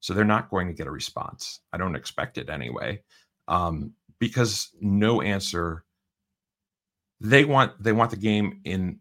So 0.00 0.14
they're 0.14 0.24
not 0.24 0.50
going 0.50 0.68
to 0.68 0.74
get 0.74 0.86
a 0.86 0.90
response. 0.90 1.60
I 1.72 1.76
don't 1.76 1.96
expect 1.96 2.38
it 2.38 2.50
anyway, 2.50 3.02
um, 3.46 3.92
because 4.18 4.70
no 4.80 5.20
answer. 5.20 5.84
They 7.20 7.44
want 7.44 7.82
they 7.82 7.92
want 7.92 8.10
the 8.10 8.16
game 8.30 8.60
in 8.64 8.98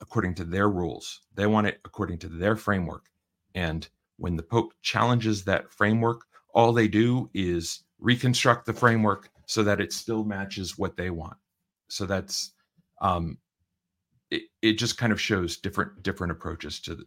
according 0.00 0.34
to 0.36 0.44
their 0.44 0.68
rules. 0.68 1.22
They 1.34 1.46
want 1.46 1.66
it 1.66 1.80
according 1.84 2.18
to 2.20 2.28
their 2.28 2.56
framework. 2.56 3.06
And 3.54 3.88
when 4.16 4.36
the 4.36 4.42
Pope 4.42 4.72
challenges 4.82 5.44
that 5.44 5.72
framework, 5.72 6.22
all 6.54 6.72
they 6.72 6.88
do 6.88 7.30
is 7.34 7.84
reconstruct 7.98 8.66
the 8.66 8.72
framework 8.72 9.30
so 9.46 9.62
that 9.62 9.80
it 9.80 9.92
still 9.92 10.24
matches 10.24 10.78
what 10.78 10.96
they 10.96 11.10
want. 11.10 11.36
So 11.88 12.06
that's 12.06 12.52
um, 13.00 13.38
it, 14.30 14.42
it 14.62 14.72
just 14.74 14.98
kind 14.98 15.12
of 15.12 15.20
shows 15.20 15.56
different 15.56 16.02
different 16.02 16.32
approaches 16.32 16.80
to 16.80 16.94
the, 16.96 17.04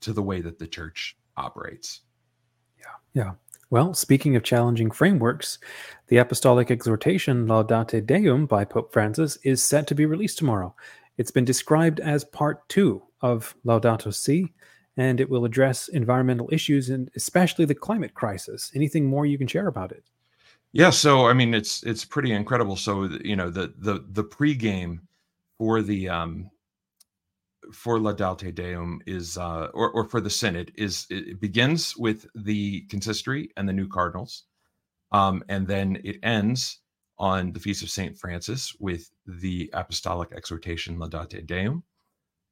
to 0.00 0.12
the 0.12 0.22
way 0.22 0.40
that 0.40 0.58
the 0.58 0.66
church 0.66 1.16
operates. 1.36 2.02
Yeah. 2.78 3.22
Yeah. 3.22 3.32
Well, 3.70 3.94
speaking 3.94 4.36
of 4.36 4.42
challenging 4.42 4.90
frameworks, 4.90 5.58
the 6.08 6.18
apostolic 6.18 6.70
exhortation 6.70 7.46
Laudate 7.46 8.04
Deum 8.04 8.44
by 8.44 8.66
Pope 8.66 8.92
Francis 8.92 9.38
is 9.44 9.62
set 9.62 9.86
to 9.86 9.94
be 9.94 10.04
released 10.04 10.36
tomorrow. 10.36 10.74
It's 11.18 11.30
been 11.30 11.44
described 11.44 12.00
as 12.00 12.24
part 12.24 12.68
two 12.68 13.02
of 13.20 13.54
Laudato 13.64 14.12
Si, 14.12 14.52
and 14.96 15.20
it 15.20 15.30
will 15.30 15.44
address 15.44 15.88
environmental 15.88 16.48
issues 16.52 16.90
and 16.90 17.10
especially 17.16 17.64
the 17.64 17.74
climate 17.74 18.14
crisis. 18.14 18.70
Anything 18.74 19.06
more 19.06 19.26
you 19.26 19.38
can 19.38 19.46
share 19.46 19.68
about 19.68 19.92
it? 19.92 20.04
Yeah, 20.72 20.90
so 20.90 21.26
I 21.26 21.34
mean, 21.34 21.52
it's 21.54 21.82
it's 21.82 22.04
pretty 22.04 22.32
incredible. 22.32 22.76
So 22.76 23.04
you 23.22 23.36
know, 23.36 23.50
the 23.50 23.74
the 23.78 24.04
the 24.10 24.24
pregame 24.24 25.00
for 25.58 25.82
the 25.82 26.08
um 26.08 26.50
for 27.72 27.98
Laudate 27.98 28.54
Deum 28.54 29.00
is 29.06 29.36
uh 29.36 29.68
or 29.74 29.90
or 29.90 30.04
for 30.04 30.20
the 30.20 30.30
synod 30.30 30.72
is 30.74 31.06
it 31.10 31.40
begins 31.40 31.96
with 31.96 32.26
the 32.34 32.82
consistory 32.82 33.50
and 33.56 33.68
the 33.68 33.72
new 33.72 33.86
cardinals, 33.86 34.44
um, 35.12 35.44
and 35.48 35.66
then 35.66 36.00
it 36.04 36.16
ends 36.22 36.78
on 37.22 37.52
the 37.52 37.60
feast 37.60 37.84
of 37.84 37.88
Saint 37.88 38.18
Francis 38.18 38.74
with 38.80 39.12
the 39.26 39.70
apostolic 39.72 40.32
exhortation 40.32 40.98
Laudate 40.98 41.46
Deum. 41.46 41.84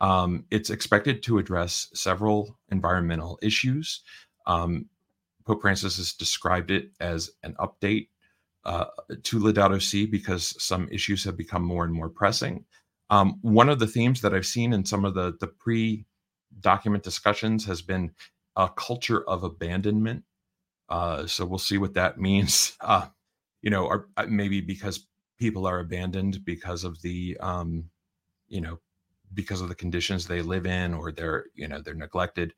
Um, 0.00 0.44
it's 0.52 0.70
expected 0.70 1.24
to 1.24 1.38
address 1.38 1.88
several 1.92 2.56
environmental 2.70 3.36
issues. 3.42 4.02
Um, 4.46 4.86
Pope 5.44 5.62
Francis 5.62 5.96
has 5.96 6.12
described 6.12 6.70
it 6.70 6.92
as 7.00 7.32
an 7.42 7.56
update 7.58 8.10
uh, 8.64 8.84
to 9.24 9.40
Laudato 9.40 9.82
Si 9.82 10.06
because 10.06 10.54
some 10.62 10.88
issues 10.92 11.24
have 11.24 11.36
become 11.36 11.64
more 11.64 11.84
and 11.84 11.92
more 11.92 12.08
pressing. 12.08 12.64
Um, 13.10 13.40
one 13.42 13.68
of 13.68 13.80
the 13.80 13.88
themes 13.88 14.20
that 14.20 14.34
I've 14.34 14.46
seen 14.46 14.72
in 14.72 14.84
some 14.84 15.04
of 15.04 15.14
the 15.14 15.36
the 15.40 15.48
pre 15.48 16.06
document 16.60 17.02
discussions 17.02 17.64
has 17.64 17.82
been 17.82 18.12
a 18.54 18.68
culture 18.68 19.28
of 19.28 19.42
abandonment. 19.42 20.22
Uh, 20.88 21.26
so 21.26 21.44
we'll 21.44 21.58
see 21.58 21.78
what 21.78 21.94
that 21.94 22.20
means. 22.20 22.76
Uh, 22.80 23.08
you 23.62 23.70
know, 23.70 23.84
or 23.84 24.08
uh, 24.16 24.26
maybe 24.28 24.60
because 24.60 25.06
people 25.38 25.66
are 25.66 25.80
abandoned 25.80 26.44
because 26.44 26.84
of 26.84 27.00
the, 27.02 27.36
um, 27.40 27.84
you 28.48 28.60
know, 28.60 28.78
because 29.32 29.60
of 29.60 29.68
the 29.68 29.74
conditions 29.74 30.26
they 30.26 30.42
live 30.42 30.66
in, 30.66 30.94
or 30.94 31.12
they're, 31.12 31.46
you 31.54 31.68
know, 31.68 31.80
they're 31.80 31.94
neglected. 31.94 32.52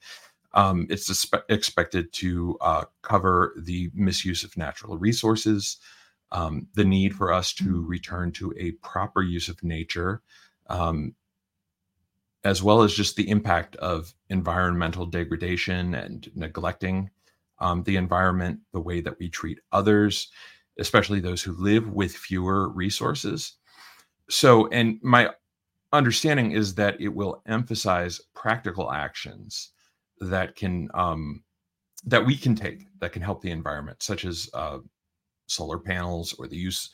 Um, 0.55 0.87
it's 0.91 1.27
expected 1.49 2.13
to 2.15 2.59
uh, 2.61 2.85
cover 3.03 3.55
the 3.57 3.91
misuse 3.95 4.45
of 4.45 4.57
natural 4.57 4.99
resources, 4.99 5.79
um, 6.31 6.67
the 6.75 6.85
need 6.85 7.15
for 7.15 7.33
us 7.33 7.53
to 7.55 7.65
mm. 7.65 7.89
return 7.89 8.33
to 8.33 8.53
a 8.59 8.73
proper 8.73 9.23
use 9.23 9.49
of 9.49 9.63
nature, 9.63 10.23
um, 10.69 11.15
as 12.45 12.63
well 12.63 12.83
as 12.83 12.93
just 12.93 13.17
the 13.17 13.29
impact 13.31 13.77
of 13.77 14.13
environmental 14.29 15.07
degradation 15.07 15.95
and 15.95 16.31
neglecting 16.35 17.11
um, 17.59 17.83
the 17.85 17.97
environment, 17.97 18.61
the 18.73 18.81
way 18.81 19.01
that 19.01 19.19
we 19.19 19.29
treat 19.29 19.61
others, 19.71 20.29
especially 20.79 21.21
those 21.21 21.43
who 21.43 21.53
live 21.53 21.89
with 21.89 22.15
fewer 22.15 22.69
resources. 22.69 23.55
So, 24.29 24.69
and 24.69 24.99
my 25.03 25.31
understanding 25.93 26.53
is 26.53 26.75
that 26.77 27.01
it 27.01 27.09
will 27.09 27.43
emphasize 27.47 28.21
practical 28.35 28.91
actions 28.91 29.73
that 30.21 30.57
can 30.57 30.89
um, 30.95 31.43
that 32.05 32.25
we 32.25 32.37
can 32.37 32.55
take 32.55 32.87
that 33.01 33.13
can 33.13 33.23
help 33.23 33.43
the 33.43 33.51
environment, 33.51 34.03
such 34.03 34.25
as 34.25 34.49
uh, 34.55 34.79
solar 35.47 35.79
panels 35.79 36.35
or 36.39 36.47
the 36.49 36.57
use 36.57 36.91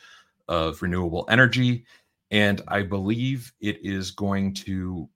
of 0.48 0.82
renewable 0.82 1.26
energy. 1.28 1.84
And 2.30 2.60
I 2.68 2.82
believe 2.82 3.52
it 3.60 3.78
is 3.82 4.10
going 4.10 4.54
to 4.54 5.08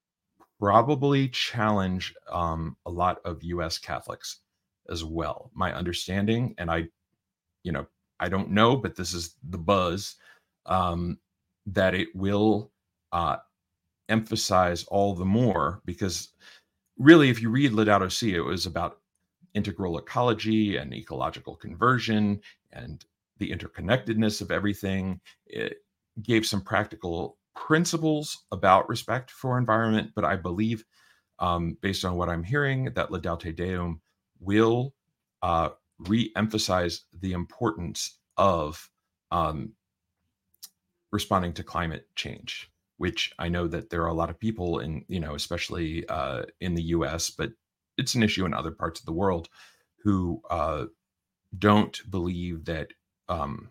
probably 0.59 1.29
challenge 1.29 2.15
um, 2.31 2.77
a 2.87 2.91
lot 2.91 3.19
of 3.25 3.43
U.S. 3.43 3.79
Catholics 3.79 4.39
as 4.89 5.05
well. 5.05 5.51
My 5.55 5.75
understanding, 5.75 6.55
and 6.59 6.71
I, 6.71 6.89
you 7.65 7.73
know, 7.73 7.87
I 8.23 8.29
don't 8.29 8.53
know, 8.53 8.77
but 8.77 8.95
this 8.95 9.13
is 9.13 9.35
the 9.51 9.59
buzz 9.59 10.15
um, 10.67 11.19
that 11.67 11.93
it 11.93 12.09
will 12.15 12.71
uh, 13.11 13.39
emphasize 14.09 14.85
all 14.85 15.15
the 15.15 15.25
more 15.25 15.83
because 15.85 16.29
really, 16.99 17.31
if 17.31 17.43
you 17.43 17.51
read 17.51 17.73
Laudato 17.73 18.11
Si, 18.11 18.33
it 18.33 18.45
was 18.45 18.65
about 18.65 19.01
integral 19.55 19.99
ecology 19.99 20.77
and 20.77 20.95
ecological 20.95 21.57
conversion 21.57 22.41
and 22.73 23.05
the 23.39 23.51
interconnectedness 23.51 24.41
of 24.41 24.53
everything. 24.53 25.21
It 25.47 25.79
gave 26.23 26.47
some 26.47 26.63
practical 26.63 27.39
principles 27.57 28.45
about 28.53 28.89
respect 28.89 29.33
for 29.33 29.59
environment, 29.59 30.13
but 30.15 30.25
I 30.25 30.37
believe, 30.37 30.85
um, 31.41 31.77
based 31.81 32.05
on 32.05 32.15
what 32.15 32.29
I'm 32.29 32.45
hearing, 32.45 32.85
that 32.95 33.11
Laudate 33.11 33.57
Deum 33.57 34.01
will 34.39 34.95
uh, 35.43 35.71
re-emphasize 36.09 37.05
the 37.21 37.33
importance 37.33 38.19
of 38.37 38.91
um, 39.31 39.73
responding 41.11 41.53
to 41.53 41.63
climate 41.63 42.07
change 42.17 42.71
which 42.99 43.33
i 43.39 43.49
know 43.49 43.67
that 43.67 43.91
there 43.91 44.03
are 44.03 44.09
a 44.09 44.15
lot 44.15 44.31
of 44.31 44.39
people 44.39 44.79
in 44.79 45.05
you 45.09 45.21
know 45.21 45.35
especially 45.35 46.07
uh, 46.09 46.43
in 46.61 46.75
the 46.75 46.83
us 46.83 47.31
but 47.31 47.51
it's 47.99 48.15
an 48.15 48.23
issue 48.23 48.47
in 48.47 48.55
other 48.55 48.71
parts 48.71 49.01
of 49.01 49.07
the 49.07 49.13
world 49.13 49.49
who 50.03 50.41
uh, 50.51 50.87
don't 51.59 52.11
believe 52.11 52.65
that 52.65 52.89
um, 53.29 53.71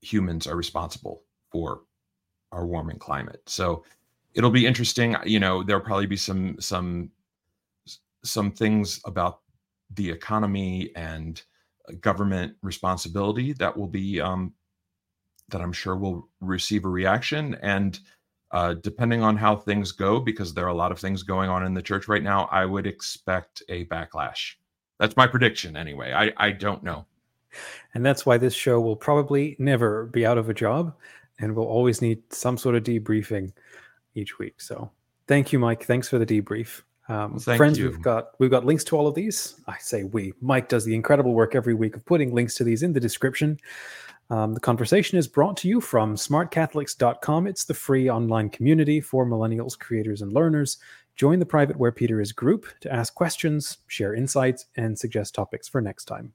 humans 0.00 0.46
are 0.46 0.56
responsible 0.56 1.22
for 1.50 1.82
our 2.52 2.66
warming 2.66 2.98
climate. 2.98 3.42
So 3.46 3.84
it'll 4.34 4.50
be 4.50 4.66
interesting 4.66 5.16
you 5.24 5.40
know 5.40 5.62
there'll 5.62 5.82
probably 5.82 6.06
be 6.06 6.16
some 6.16 6.60
some 6.60 7.10
some 8.22 8.52
things 8.52 9.00
about 9.04 9.40
the 9.94 10.10
economy 10.10 10.90
and 10.96 11.42
uh, 11.88 11.94
government 12.00 12.54
responsibility 12.62 13.52
that 13.54 13.76
will 13.76 13.88
be 13.88 14.20
um, 14.20 14.52
that 15.48 15.60
I'm 15.60 15.72
sure 15.72 15.96
will 15.96 16.28
receive 16.40 16.84
a 16.84 16.88
reaction. 16.88 17.56
And 17.62 17.98
uh, 18.52 18.74
depending 18.74 19.22
on 19.22 19.36
how 19.36 19.56
things 19.56 19.92
go, 19.92 20.20
because 20.20 20.54
there 20.54 20.64
are 20.64 20.68
a 20.68 20.74
lot 20.74 20.92
of 20.92 20.98
things 20.98 21.22
going 21.22 21.50
on 21.50 21.64
in 21.64 21.74
the 21.74 21.82
church 21.82 22.08
right 22.08 22.22
now, 22.22 22.48
I 22.50 22.64
would 22.66 22.86
expect 22.86 23.62
a 23.68 23.84
backlash. 23.86 24.54
That's 24.98 25.16
my 25.16 25.26
prediction, 25.26 25.76
anyway. 25.76 26.12
I, 26.12 26.32
I 26.36 26.50
don't 26.50 26.82
know. 26.82 27.06
And 27.94 28.04
that's 28.04 28.24
why 28.24 28.38
this 28.38 28.54
show 28.54 28.80
will 28.80 28.96
probably 28.96 29.56
never 29.58 30.06
be 30.06 30.24
out 30.24 30.38
of 30.38 30.48
a 30.48 30.54
job 30.54 30.94
and 31.40 31.56
we'll 31.56 31.66
always 31.66 32.02
need 32.02 32.22
some 32.32 32.56
sort 32.56 32.74
of 32.74 32.84
debriefing 32.84 33.52
each 34.14 34.38
week. 34.38 34.60
So 34.60 34.90
thank 35.26 35.52
you, 35.52 35.58
Mike. 35.58 35.84
Thanks 35.84 36.08
for 36.08 36.18
the 36.18 36.26
debrief. 36.26 36.82
Um, 37.10 37.40
friends, 37.40 37.76
you. 37.76 37.90
we've 37.90 38.00
got 38.00 38.30
we've 38.38 38.50
got 38.50 38.64
links 38.64 38.84
to 38.84 38.96
all 38.96 39.08
of 39.08 39.16
these. 39.16 39.60
I 39.66 39.76
say 39.78 40.04
we. 40.04 40.32
Mike 40.40 40.68
does 40.68 40.84
the 40.84 40.94
incredible 40.94 41.34
work 41.34 41.56
every 41.56 41.74
week 41.74 41.96
of 41.96 42.04
putting 42.04 42.32
links 42.32 42.54
to 42.56 42.64
these 42.64 42.84
in 42.84 42.92
the 42.92 43.00
description. 43.00 43.58
Um, 44.30 44.54
the 44.54 44.60
conversation 44.60 45.18
is 45.18 45.26
brought 45.26 45.56
to 45.58 45.68
you 45.68 45.80
from 45.80 46.14
smartcatholics.com. 46.14 47.48
It's 47.48 47.64
the 47.64 47.74
free 47.74 48.08
online 48.08 48.48
community 48.48 49.00
for 49.00 49.26
millennials, 49.26 49.76
creators, 49.76 50.22
and 50.22 50.32
learners. 50.32 50.78
Join 51.16 51.40
the 51.40 51.46
private 51.46 51.76
Where 51.76 51.90
Peter 51.90 52.20
Is 52.20 52.30
group 52.30 52.66
to 52.80 52.92
ask 52.92 53.12
questions, 53.12 53.78
share 53.88 54.14
insights, 54.14 54.66
and 54.76 54.96
suggest 54.96 55.34
topics 55.34 55.66
for 55.66 55.80
next 55.80 56.04
time. 56.04 56.32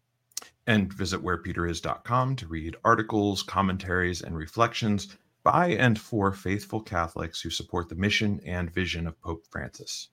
And 0.67 0.91
visit 0.91 1.23
wherepeteris.com 1.23 2.35
to 2.35 2.47
read 2.47 2.75
articles, 2.83 3.43
commentaries, 3.43 4.21
and 4.21 4.35
reflections 4.35 5.15
by 5.43 5.69
and 5.69 5.97
for 5.97 6.33
faithful 6.33 6.81
Catholics 6.81 7.39
who 7.39 7.49
support 7.49 7.87
the 7.87 7.95
mission 7.95 8.41
and 8.45 8.73
vision 8.73 9.07
of 9.07 9.21
Pope 9.21 9.45
Francis. 9.49 10.09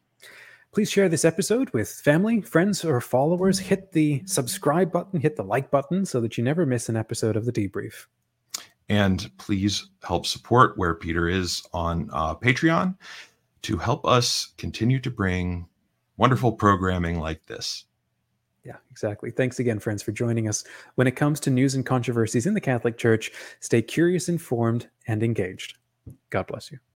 Please 0.73 0.91
share 0.91 1.11
this 1.11 1.27
episode 1.27 1.69
with 1.75 1.91
family, 1.91 2.41
friends, 2.41 2.83
or 2.83 2.99
followers. 3.01 3.59
Hit 3.59 3.93
the 3.93 4.23
subscribe 4.25 4.91
button, 4.91 5.21
hit 5.21 5.37
the 5.37 5.45
like 5.45 5.71
button 5.71 6.07
so 6.07 6.19
that 6.23 6.39
you 6.39 6.45
never 6.45 6.65
miss 6.65 6.89
an 6.89 6.97
episode 6.97 7.37
of 7.37 7.45
the 7.45 7.53
debrief. 7.53 8.07
And 8.89 9.31
please 9.37 9.91
help 10.03 10.25
support 10.25 10.79
where 10.79 10.95
Peter 10.95 11.29
is 11.29 11.63
on 11.75 12.09
uh, 12.13 12.35
Patreon. 12.35 12.97
to 13.63 13.77
help 13.77 14.07
us 14.07 14.53
continue 14.59 14.99
to 15.01 15.11
bring 15.11 15.67
wonderful 16.17 16.53
programming 16.53 17.21
like 17.21 17.45
this. 17.47 17.85
Yeah, 18.65 18.77
exactly. 18.91 19.31
Thanks 19.31 19.59
again, 19.59 19.79
friends, 19.79 20.03
for 20.03 20.13
joining 20.13 20.49
us. 20.49 20.65
When 20.95 21.07
it 21.07 21.17
comes 21.17 21.41
to 21.41 21.51
news 21.51 21.75
and 21.75 21.85
controversies 21.85 22.47
in 22.47 22.55
the 22.55 22.61
Catholic 22.61 22.97
Church, 22.97 23.33
stay 23.61 23.83
curious, 23.83 24.29
informed, 24.29 24.89
and 25.07 25.23
engaged. 25.23 25.79
God 26.31 26.47
bless 26.47 26.71
you. 26.71 26.79